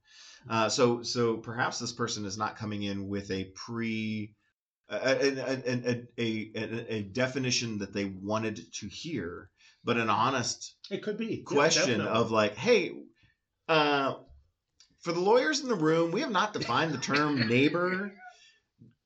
[0.49, 4.35] Uh, so so perhaps this person is not coming in with a pre
[4.91, 9.51] a, a, a, a, a, a definition that they wanted to hear,
[9.85, 12.07] but an honest It could be question definitely.
[12.21, 12.93] of like, hey,
[13.69, 14.15] uh,
[15.01, 18.13] for the lawyers in the room, we have not defined the term neighbor.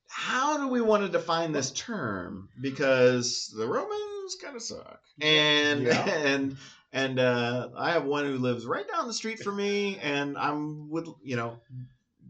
[0.08, 2.48] how do we want to define this term?
[2.60, 6.04] Because the Romans kind of suck, and Yeah.
[6.08, 6.56] and
[6.92, 10.88] and uh, I have one who lives right down the street from me, and I'm
[10.90, 11.58] would you know,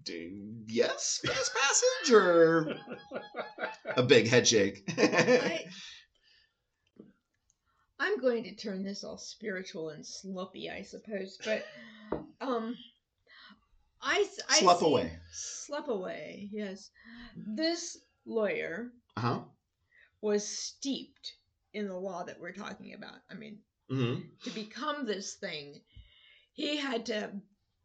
[0.09, 2.77] yes for this passage or
[3.97, 4.83] a big head shake.
[4.99, 5.65] I,
[7.99, 11.65] I'm going to turn this all spiritual and sloppy, I suppose, but
[12.41, 12.75] um,
[14.03, 14.43] I, see-
[14.83, 15.13] away.
[15.33, 16.49] Slop away.
[16.53, 16.91] Yes,
[17.37, 19.41] this lawyer Uh huh.
[20.21, 21.33] was steeped
[21.73, 23.17] in the law that we're talking about.
[23.31, 25.81] I mean, hmm to become this thing,
[26.53, 27.31] he had to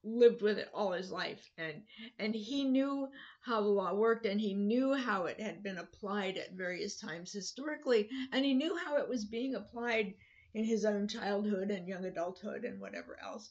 [0.03, 1.83] lived with it all his life, and
[2.17, 3.09] and he knew
[3.41, 7.31] how the law worked, and he knew how it had been applied at various times
[7.31, 10.13] historically, and he knew how it was being applied
[10.53, 13.49] in his own childhood and young adulthood and whatever else,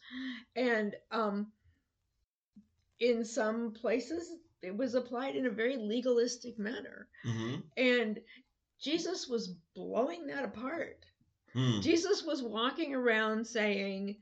[0.57, 1.53] and um,
[3.01, 4.31] in some places
[4.63, 8.21] it was applied in a very legalistic manner, hmm and
[8.81, 11.05] Jesus was blowing that apart.
[11.53, 11.81] Hmm.
[11.81, 14.17] Jesus was walking around saying,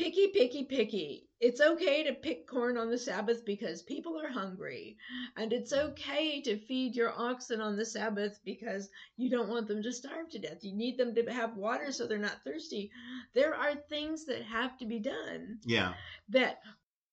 [0.00, 1.28] Picky, picky, picky.
[1.40, 4.96] It's okay to pick corn on the Sabbath because people are hungry.
[5.36, 8.88] And it's okay to feed your oxen on the Sabbath because
[9.18, 10.64] you don't want them to starve to death.
[10.64, 12.90] You need them to have water so they're not thirsty.
[13.34, 15.92] There are things that have to be done Yeah.
[16.30, 16.62] that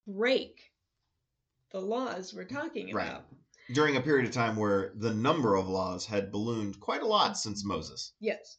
[0.08, 0.72] break
[1.72, 3.08] the laws we're talking Right.
[3.10, 3.26] about.
[3.74, 7.38] During a period of time where the number of laws had ballooned quite a lot
[7.38, 8.14] since Moses.
[8.22, 8.58] Yes.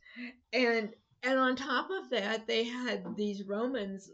[0.52, 4.08] And and on top of that, they had these Romans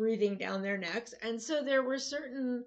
[0.00, 2.64] breathing down their necks, and so there were certain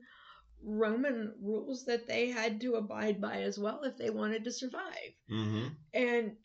[0.61, 5.13] Roman rules that they had to abide by as well if they wanted to survive.
[5.27, 6.37] hmm And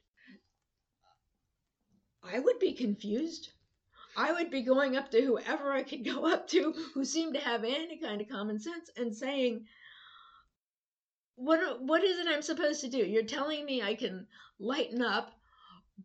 [2.23, 3.51] I would be confused.
[4.17, 7.41] I would be going up to whoever I could go up to who seemed to
[7.41, 9.67] have any kind of common sense and saying,
[11.37, 13.05] "What what is it I'm supposed to do?
[13.05, 14.27] You're telling me I can
[14.59, 15.39] lighten up,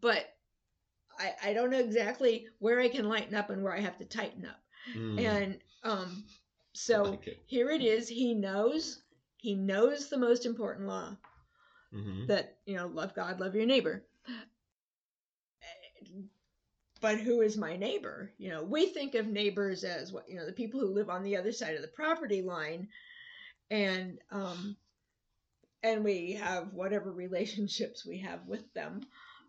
[0.01, 0.35] but
[1.17, 4.05] I I don't know exactly where I can lighten up and where I have to
[4.05, 4.62] tighten up."
[5.17, 6.23] And um
[6.73, 7.37] so like it.
[7.45, 8.07] here it is.
[8.07, 9.01] He knows
[9.37, 11.15] he knows the most important law
[11.91, 14.03] hmm that you know love god love your neighbor
[17.01, 20.45] but who is my neighbor you know we think of neighbors as what you know
[20.45, 22.87] the people who live on the other side of the property line
[23.69, 24.75] and um
[25.83, 29.01] and we have whatever relationships we have with them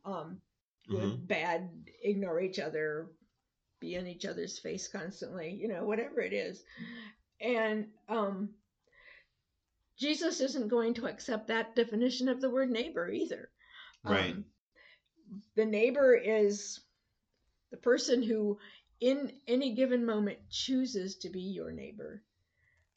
[0.05, 0.41] um
[0.89, 1.27] good Mhm.
[1.27, 1.69] bad
[2.03, 3.09] ignore each other
[3.85, 6.63] be in each other's face constantly you know whatever it is.
[7.41, 8.51] And um
[9.99, 13.49] jesus isn't going to accept that definition of the word neighbor either.
[14.05, 14.33] Right.
[14.33, 14.45] Um,
[15.57, 16.81] the neighbor is
[17.71, 18.59] the person who
[19.01, 22.23] in any given moment chooses to be your neighbor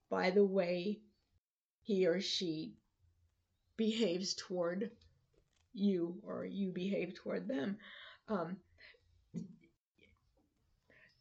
[0.10, 1.00] by the way
[1.84, 2.74] he or she
[3.78, 4.92] behaves toward
[5.74, 7.78] you or you behave toward them.
[8.28, 8.58] Um,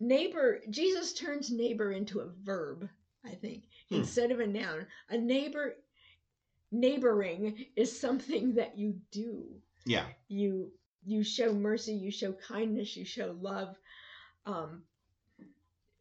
[0.01, 2.89] neighbor jesus turns neighbor into a verb
[3.25, 3.99] i think Hmm.
[3.99, 5.75] instead of a noun a neighbor
[6.73, 9.45] neighboring is something that you do
[9.87, 10.07] Yeah.
[10.29, 10.73] you
[11.05, 13.77] you show mercy you show kindness you show love
[14.47, 14.83] um,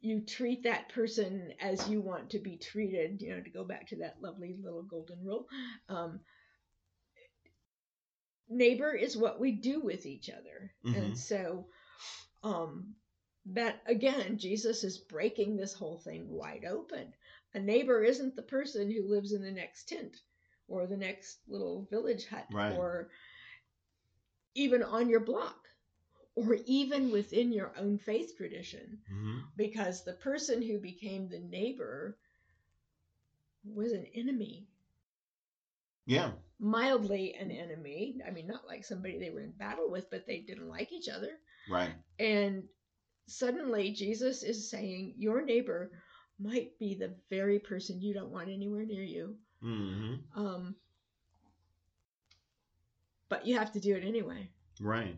[0.01, 3.87] you treat that person as you want to be treated you know to go back
[3.87, 5.47] to that lovely little golden rule
[5.89, 6.19] um,
[8.49, 10.95] neighbor is what we do with each other Mhm.
[10.97, 11.65] and so
[12.43, 12.95] um,
[13.45, 17.13] that again jesus is breaking this whole thing wide open
[17.53, 20.17] a neighbor isn't the person who lives in the next tent
[20.67, 22.73] or the next little village hut Right.
[22.75, 23.09] or
[24.55, 25.67] even on your block
[26.35, 32.17] or even within your own faith tradition hmm because the person who became the neighbor
[33.65, 34.67] was an enemy
[36.05, 36.31] Yeah.
[36.59, 40.39] mildly an enemy i mean not like somebody they were in battle with but they
[40.39, 41.31] didn't like each other
[41.67, 41.93] Right.
[42.19, 42.63] and
[43.27, 45.91] suddenly jesus is saying your neighbor
[46.39, 50.75] might be the very person you don't want anywhere near you hmm um
[53.29, 54.49] but you have to do it anyway
[54.81, 55.15] Right.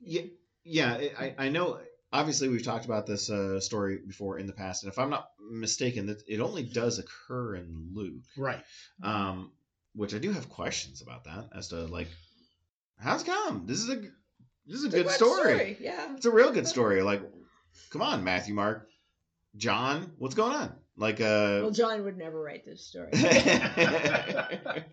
[0.00, 0.22] Yeah.
[0.64, 0.94] Yeah.
[1.18, 1.78] I, I know.
[2.12, 5.28] Obviously, we've talked about this uh, story before in the past, and if I'm not
[5.48, 8.64] mistaken, that it only does occur in Luke, Right.
[9.04, 9.52] um,
[9.94, 12.08] which I do have questions about that as to like,
[12.98, 13.66] how's it come?
[13.66, 14.02] This is a
[14.66, 15.76] this is a It's good good story.
[15.80, 17.02] yeah It's a real good story.
[17.02, 17.22] Like,
[17.90, 18.88] come on, Matthew, Mark,
[19.56, 20.74] John, what's going on?
[20.96, 23.10] Like, uh, well john would never write this story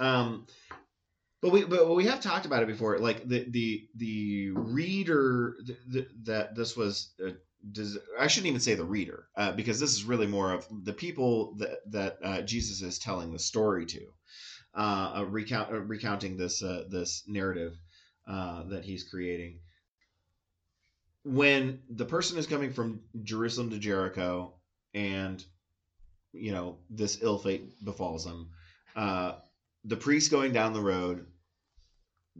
[0.00, 0.46] um,
[1.42, 2.98] but we but we have talked about it before.
[2.98, 7.30] Like the the the reader th- th- that this was uh,
[7.70, 10.92] does I shouldn't even say the reader uh, because this is really more of the
[10.92, 14.00] people that that uh, Jesus is telling the story to,
[14.74, 17.74] uh, recount uh, recounting this uh, this narrative
[18.26, 19.60] uh, that he's creating.
[21.24, 24.54] When the person is coming from Jerusalem to Jericho,
[24.94, 25.44] and
[26.32, 28.50] you know this ill fate befalls them,
[28.94, 29.36] uh,
[29.84, 31.26] the priest going down the road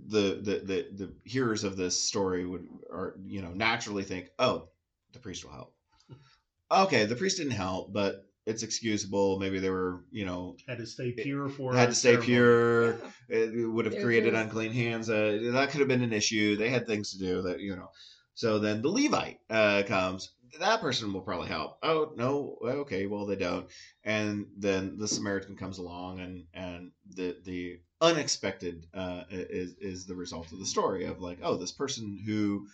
[0.09, 4.69] the, the the the hearers of this story would are you know naturally think oh
[5.13, 5.75] the priest will help
[6.71, 9.39] okay the priest didn't help but it's excusable.
[9.39, 12.27] Maybe they were you know Had to stay pure for had to stay ceremony.
[12.27, 12.93] pure.
[13.29, 13.37] Yeah.
[13.39, 15.11] it would have There- created there's- unclean hands.
[15.11, 16.57] Uh, that could have been an issue.
[16.57, 17.91] They had things to do that you know.
[18.35, 20.31] So then the levite uh, comes.
[20.61, 21.79] That person will probably help.
[21.83, 22.57] Oh no.
[22.63, 23.67] Okay well they don't.
[24.05, 30.15] And then the samaritan comes along and and the the unexpected uh, is is the
[30.15, 32.67] result of the story of like oh this person who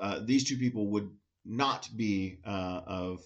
[0.00, 1.10] uh, these two people would
[1.44, 3.20] not be uh, of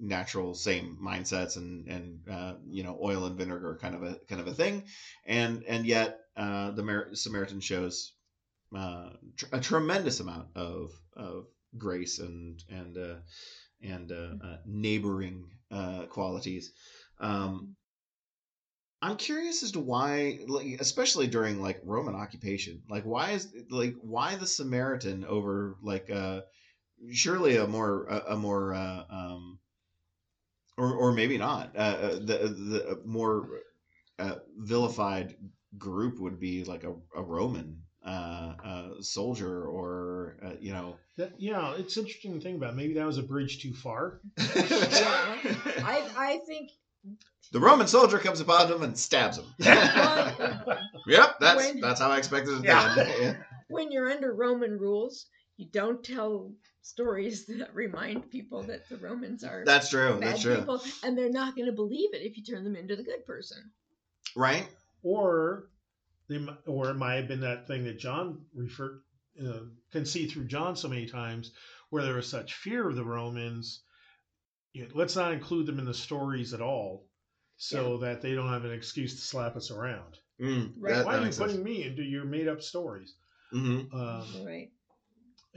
[0.00, 4.40] natural same mindsets and and uh, you know oil and vinegar kind of a kind
[4.40, 4.84] of a thing
[5.26, 8.14] and and yet uh, the Mar- Samaritan shows
[8.76, 13.16] uh, tr- a tremendous amount of of grace and and uh,
[13.82, 16.72] and uh, uh, neighboring uh, qualities.
[17.20, 17.76] Um,
[19.00, 23.94] I'm curious as to why, like, especially during like Roman occupation, like why is like
[24.00, 26.42] why the Samaritan over like uh,
[27.12, 29.58] surely a more a, a more uh, um,
[30.78, 33.48] or or maybe not uh, uh, the the more
[34.18, 35.34] uh, vilified
[35.76, 41.32] group would be like a, a Roman uh, uh, soldier or uh, you know That,
[41.38, 42.74] yeah, it's interesting to think about.
[42.76, 44.20] Maybe that was a bridge too far.
[44.38, 46.70] I I think
[47.52, 49.46] the Roman soldier comes upon him and stabs him.
[51.06, 53.06] Yep, that's when- that's how I expected it to Yeah.
[53.20, 53.36] end.
[53.68, 55.26] when you're under Roman rules,
[55.56, 56.52] you don't tell
[56.88, 60.18] stories that remind people that the Romans are That's true.
[60.18, 60.56] bad That's true.
[60.58, 63.24] people, and they're not going to believe it if you turn them into the good
[63.26, 63.58] person.
[64.36, 64.68] Right?
[65.04, 65.68] or
[66.28, 69.00] they or it might have been that thing that John referred
[69.40, 69.60] uh,
[69.92, 71.52] can see through John so many times
[71.90, 73.84] where there was such fear of the Romans.
[74.72, 77.06] You know, let's not include them in the stories at all,
[77.56, 80.18] so that they don't have an excuse to slap us around.
[80.40, 80.94] Mm, Right.
[80.94, 81.52] that- Why that are you makes sense.
[81.52, 83.14] putting me into your made up stories?
[83.52, 83.92] Mhm.
[83.94, 84.70] Um, right.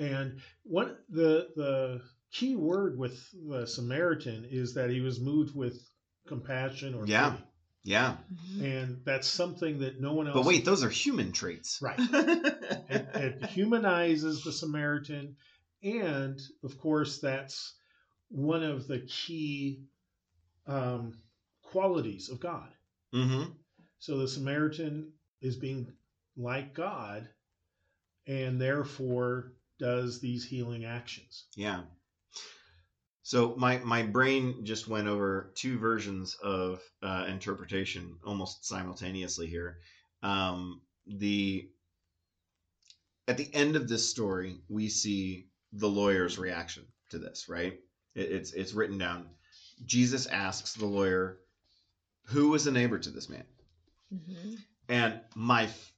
[0.01, 5.77] And one the the key word with the Samaritan is that he was moved with
[6.27, 7.31] compassion or Yeah.
[7.31, 7.43] pity.
[7.83, 8.17] Yeah.
[8.59, 10.35] and that's something that no one else.
[10.35, 11.79] But wait, those are human traits.
[11.81, 11.99] right?
[12.89, 15.35] It, it humanizes the Samaritan,
[15.83, 17.73] and of course, that's
[18.29, 19.83] one of the key
[20.67, 21.13] um,
[21.61, 22.69] qualities of God.
[23.13, 23.43] hmm
[23.99, 25.87] So the Samaritan is being
[26.35, 27.29] like God,
[28.27, 31.45] and therefore does these healing actions.
[31.57, 31.81] Yeah.
[33.23, 39.77] So my my brain just went over two versions of uh, interpretation almost simultaneously here.
[40.23, 41.67] Um, the
[43.27, 47.47] at the end of this story, we see the lawyer's reaction to this.
[47.49, 47.73] Right?
[48.15, 49.27] It, it's it's written down.
[49.85, 51.39] Jesus asks the lawyer,
[52.27, 53.45] "Who was a neighbor to this man?"
[54.11, 54.55] hmm
[54.89, 55.90] And my, f-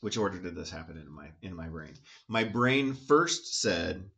[0.00, 1.94] which order did this happen in my in my brain?
[2.28, 4.10] My brain first said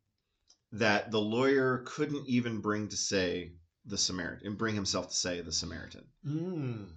[0.72, 3.52] that the lawyer couldn't even bring to say
[3.86, 6.88] the Samaritan and bring himself to say the Samaritan, Mm.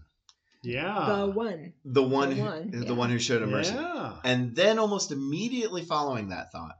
[0.64, 1.16] Yeah.
[1.18, 1.74] The one.
[1.86, 2.92] the one, The who, one, the yeah.
[2.92, 3.74] one who showed him mercy.
[3.74, 4.18] Yeah.
[4.24, 6.78] And then almost immediately following that thought,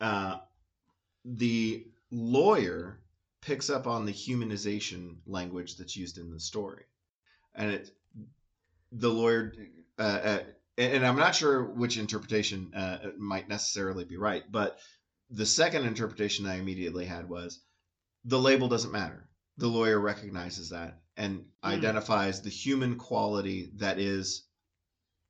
[0.00, 0.38] uh,
[1.24, 2.98] the lawyer
[3.40, 6.84] picks up on the humanization language that's used in the story,
[7.54, 7.90] and it
[8.92, 9.52] the lawyer
[9.98, 10.38] uh, uh,
[10.80, 14.78] and and I'm not sure which interpretation uh, might necessarily be right, but
[15.30, 17.60] the second interpretation I immediately had was
[18.24, 19.28] the label doesn't matter.
[19.58, 21.68] The lawyer recognizes that and Hmm.
[21.68, 24.46] identifies the human quality that is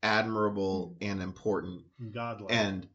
[0.03, 1.82] admirable and important
[2.12, 2.53] Godlike.
[2.53, 2.88] and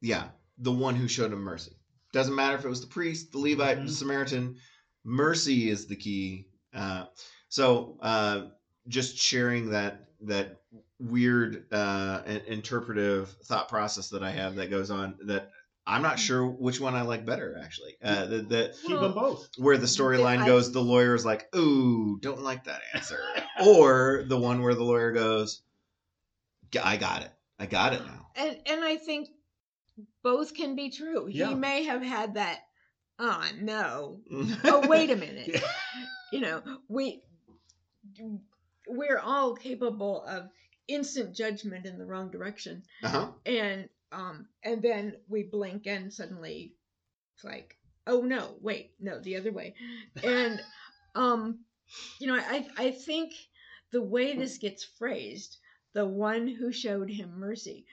[0.00, 0.28] yeah,
[0.58, 1.72] the one who showed him mercy.
[2.12, 3.86] Doesn't matter if it was the priest, the Levite, Mhm.
[3.86, 4.56] the Samaritan.
[5.04, 6.46] Mercy is the key.
[6.72, 7.06] Uh,
[7.48, 8.46] so uh,
[8.88, 10.60] just sharing that that
[10.98, 15.50] weird uh, interpretive thought process that I have that goes on that
[15.86, 17.96] I'm not sure which one I like better actually.
[18.02, 19.48] Uh, that, that Keep them both.
[19.56, 23.20] where the storyline goes, the lawyer is like, "Ooh, don't like that answer,"
[23.64, 25.62] or the one where the lawyer goes,
[26.82, 29.28] "I got it, I got it now." And and I think
[30.22, 31.28] both can be true.
[31.30, 31.50] Yeah.
[31.50, 32.60] He may have had that.
[33.18, 34.20] Oh no!
[34.64, 35.48] Oh wait a minute.
[35.54, 35.60] Yeah.
[36.32, 37.22] You know we
[38.88, 40.48] we're all capable of
[40.88, 43.28] instant judgment in the wrong direction, uh huh.
[43.44, 46.74] and um and then we blink and suddenly
[47.34, 47.76] it's like
[48.06, 49.74] oh no, wait, no, the other way.
[50.22, 50.60] And
[51.14, 51.64] um,
[52.20, 53.32] you know, I I think
[53.92, 55.56] the way this gets phrased,
[55.92, 57.86] the one who showed him mercy,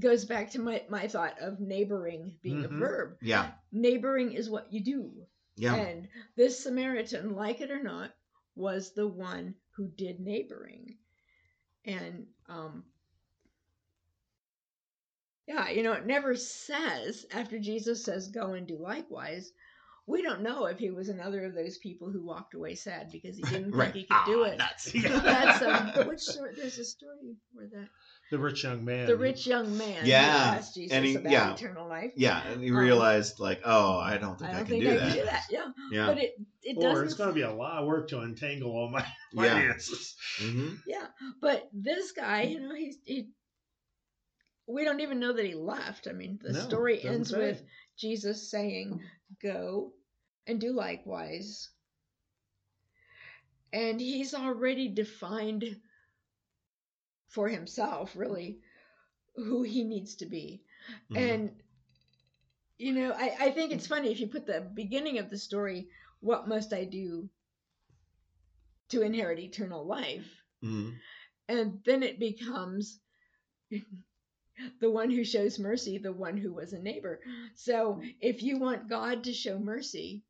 [0.00, 2.64] goes back to my my thought of neighboring being Mhm.
[2.64, 3.16] a verb.
[3.20, 3.52] Yeah.
[3.72, 5.26] Neighboring is what you do.
[5.56, 5.74] Yeah.
[5.74, 8.14] And this Samaritan, like it or not,
[8.54, 10.96] was the one who did neighboring.
[11.84, 12.84] And um
[15.46, 19.52] yeah, you know, it never says after Jesus says go and do likewise.
[20.06, 23.36] We don't know if he was another of those people who walked away sad because
[23.36, 23.92] he didn't Right.
[23.92, 24.58] think he could do Ah, it.
[24.58, 24.92] nuts.
[25.22, 27.88] That's um which story there's a story where that
[28.32, 29.06] The rich young man.
[29.06, 31.52] the rich young man Yeah, asked Jesus and he- about yeah.
[31.52, 32.12] eternal life.
[32.16, 34.84] Yeah, and you Um, realized like, oh, I don't think I I, don't can think
[34.84, 35.08] do I that.
[35.12, 35.42] can do that.
[35.50, 35.66] Yeah.
[35.90, 36.06] Yeah.
[36.06, 38.72] But it it Or doesn't it's going to be a lot of work to untangle
[38.72, 39.04] all my
[39.34, 39.52] Yeah.
[39.52, 40.16] finances.
[40.38, 41.06] hmm Yeah,
[41.42, 43.28] but this guy, you know, he's he.
[44.66, 46.08] We don't even know that he left.
[46.08, 47.38] I mean, the No, story ends say.
[47.38, 47.62] with
[47.98, 49.02] Jesus saying,
[49.42, 49.92] "Go
[50.46, 51.68] and do likewise."
[53.74, 55.64] And he's already defined
[57.32, 58.60] for himself, really,
[59.36, 60.62] who he needs to be.
[61.10, 61.16] Mhm.
[61.18, 61.62] And
[62.78, 65.88] you know, I, I think it's funny if you put the beginning of the story,
[66.20, 67.30] what must I do
[68.90, 70.26] to inherit eternal life?
[70.62, 70.98] Mhm.
[71.48, 73.00] And then it becomes
[74.80, 77.20] the one who shows mercy, the one who was a neighbor.
[77.54, 80.24] So if you want God to show mercy,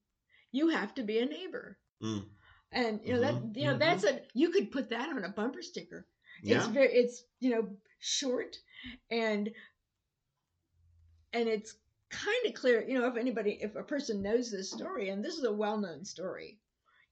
[0.52, 1.78] you have to be a neighbor.
[2.02, 2.28] Mm.
[2.72, 3.78] And you know that Mhm, you know mhm.
[3.78, 6.06] that's a you could put that on a bumper sticker.
[6.42, 7.68] It's very it's you know
[8.00, 8.56] short
[9.10, 9.50] and
[11.32, 11.74] and it's
[12.10, 15.34] kind of clear, you know, if anybody if a person knows this story and this
[15.36, 16.58] is a well-known story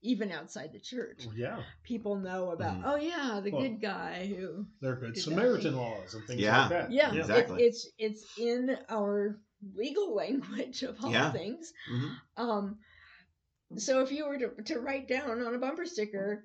[0.02, 1.26] even outside the church.
[1.34, 2.82] Yeah, People know about, Mhm.
[2.86, 5.76] oh yeah, the Well, good guy who they're good Did that Samaritan thing.
[5.76, 6.60] laws and things Yeah.
[6.62, 6.90] like that.
[6.92, 7.18] yeah, Yeah.
[7.18, 7.62] it- Exactly.
[7.64, 9.38] it's it's in our
[9.74, 11.30] legal language of all Yeah.
[11.32, 11.72] things.
[11.90, 12.16] Mhm.
[12.38, 12.78] Um,
[13.76, 16.44] so if you were to, to write down on a bumper sticker,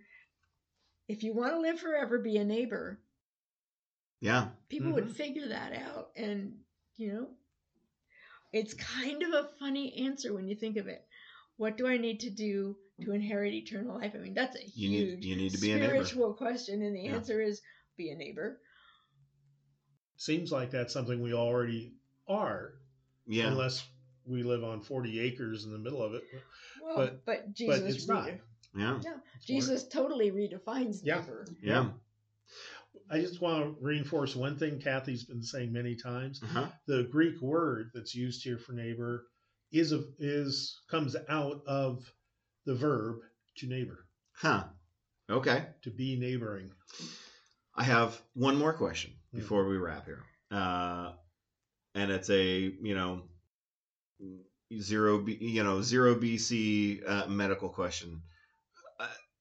[1.07, 2.99] if you want to live forever, be a neighbor,
[4.21, 4.51] Yeah.
[4.69, 5.15] people would Mhm.
[5.15, 6.11] figure that out.
[6.15, 6.63] And,
[6.97, 7.29] you know,
[8.51, 11.07] it's kind of a funny answer when you think of it.
[11.57, 14.13] What do I need to do to inherit eternal life?
[14.15, 15.87] I mean, that's a You huge need you need to be a neighbor.
[16.05, 17.15] spiritual question, and the Yeah.
[17.15, 17.61] answer is
[17.97, 18.61] be a neighbor.
[20.17, 21.93] Seems like that's something we already
[22.27, 22.79] are,
[23.27, 23.47] Yeah.
[23.51, 23.87] unless
[24.25, 26.23] we live on 40 acres in the middle of it.
[26.81, 28.31] Well, But- but, Jesus, but it's not.
[28.75, 28.97] Rede- Yeah.
[28.97, 29.21] It's more-
[29.61, 31.19] Jesus totally redefines Yeah.
[31.21, 31.45] neighbor.
[31.61, 31.91] Yeah.
[33.09, 36.41] I just want to reinforce one thing Kathy's been saying many times.
[36.41, 36.67] Uh-huh.
[36.87, 39.27] The Greek word that's used here for neighbor
[39.71, 42.11] is a, is comes out of
[42.65, 43.17] the verb
[43.57, 44.67] to neighbor, Huh.
[45.29, 45.67] Okay.
[45.83, 46.71] to be neighboring.
[47.75, 49.37] I have one more question Hmm.
[49.39, 50.23] before we wrap here.
[50.49, 51.13] Uh,
[51.93, 53.27] and it's a, you know,
[54.79, 58.21] zero B, you know, zero BC uh, medical question.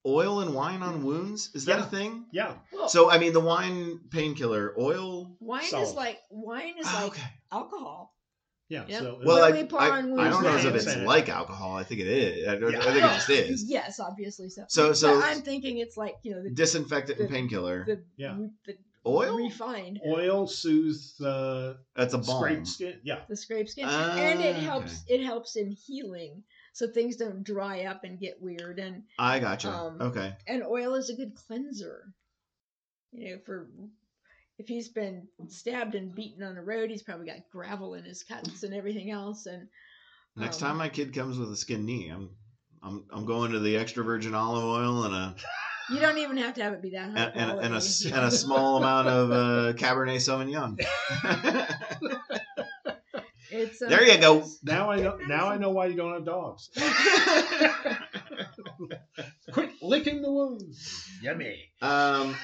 [0.05, 1.85] Uh, oil and wine on wounds is that Yeah.
[1.85, 2.27] a thing?
[2.33, 5.37] Yeah, Well, So I mean, the wine painkiller, oil.
[5.41, 5.97] wine is Salt.
[5.97, 7.29] like wine is Ah, like okay.
[7.53, 8.15] alcohol.
[8.69, 8.85] yeah.
[8.89, 9.01] Yep.
[9.01, 11.29] So Well, What I, we pour I, on I don't know if it's Saying like
[11.29, 11.77] alcohol.
[11.77, 12.49] I think it is.
[12.49, 12.81] I, don't, Yeah.
[12.81, 13.65] I think it just is.
[13.69, 14.65] Yes, obviously so.
[14.69, 17.85] So- so- But I'm thinking it's like you know the Disinfectant and The- painkiller.
[17.87, 18.37] the, Yeah.
[18.67, 18.77] the
[19.07, 19.37] Oil?
[19.37, 22.39] refined oil soothes the That's a balm.
[22.41, 23.01] scraped skin.
[23.05, 24.65] Yeah, the scrape skin, Ah, and it okay.
[24.65, 25.03] helps.
[25.09, 26.43] It helps in healing,
[26.75, 28.81] so things don't dry up and get weird.
[28.81, 29.71] And I gotcha.
[29.71, 30.35] Um, okay.
[30.47, 32.13] and oil is a good cleanser.
[33.13, 33.69] You know, for
[34.59, 38.25] if he's been stabbed and beaten on the road, he's probably got gravel in his
[38.25, 39.47] cuts and everything else.
[39.47, 39.69] And
[40.37, 42.31] Next um, time my kid comes with a skin knee, I'm
[42.83, 45.37] I'm I'm going to the extra virgin olive oil and a
[45.95, 48.25] you don't even have to have it be that high and, and, and a and
[48.27, 50.77] a small amount of uh, Cabernet Sauvignon.
[53.55, 54.45] It's um, There you go.
[54.65, 55.17] now I know.
[55.29, 56.71] Now I know why you don't have dogs.
[59.53, 61.09] Quit licking the wounds.
[61.23, 61.57] Yummy.
[61.81, 62.35] um.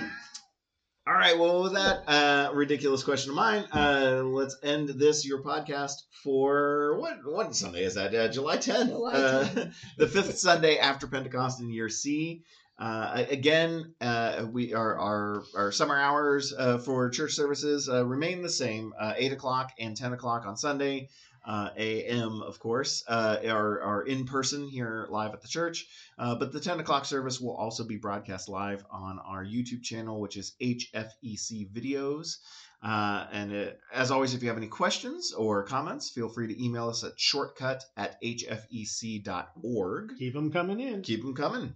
[1.07, 1.37] All right.
[1.37, 6.97] Well, with that uh, ridiculous question of mine, uh, let's end this your podcast for
[7.01, 8.15] what what Sunday is that?
[8.15, 9.74] Uh, July tenth, uh, 10th.
[9.99, 12.45] the fifth Sunday after Pentecost in year C.
[12.81, 18.40] Uh, again, uh, we our, our our summer hours uh, for church services uh, remain
[18.43, 21.11] the same: uh, eight o'clock and ten o'clock on Sunday.
[21.45, 22.43] Uh, a.m.
[22.43, 25.87] of course uh, are are in person here live at the church,
[26.19, 30.21] uh, but the ten o'clock service will also be broadcast live on our YouTube channel,
[30.21, 32.37] which is HFEC Videos.
[32.83, 36.65] Uh, and uh, as always, if you have any questions or comments, feel free to
[36.65, 40.12] email us at shortcut at hfec.org.
[40.19, 41.03] Keep them coming in.
[41.03, 41.75] Keep them coming.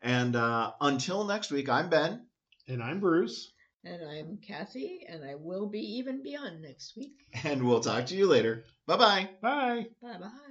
[0.00, 2.26] And uh, until next week, I'm Ben,
[2.68, 3.52] And I'm Bruce.
[3.86, 7.20] And I'm Kathy, and I will be even beyond next week.
[7.44, 8.64] and we'll talk to you later.
[8.86, 9.28] Bye bye.
[9.40, 9.86] Bye.
[10.02, 10.45] Bye bye.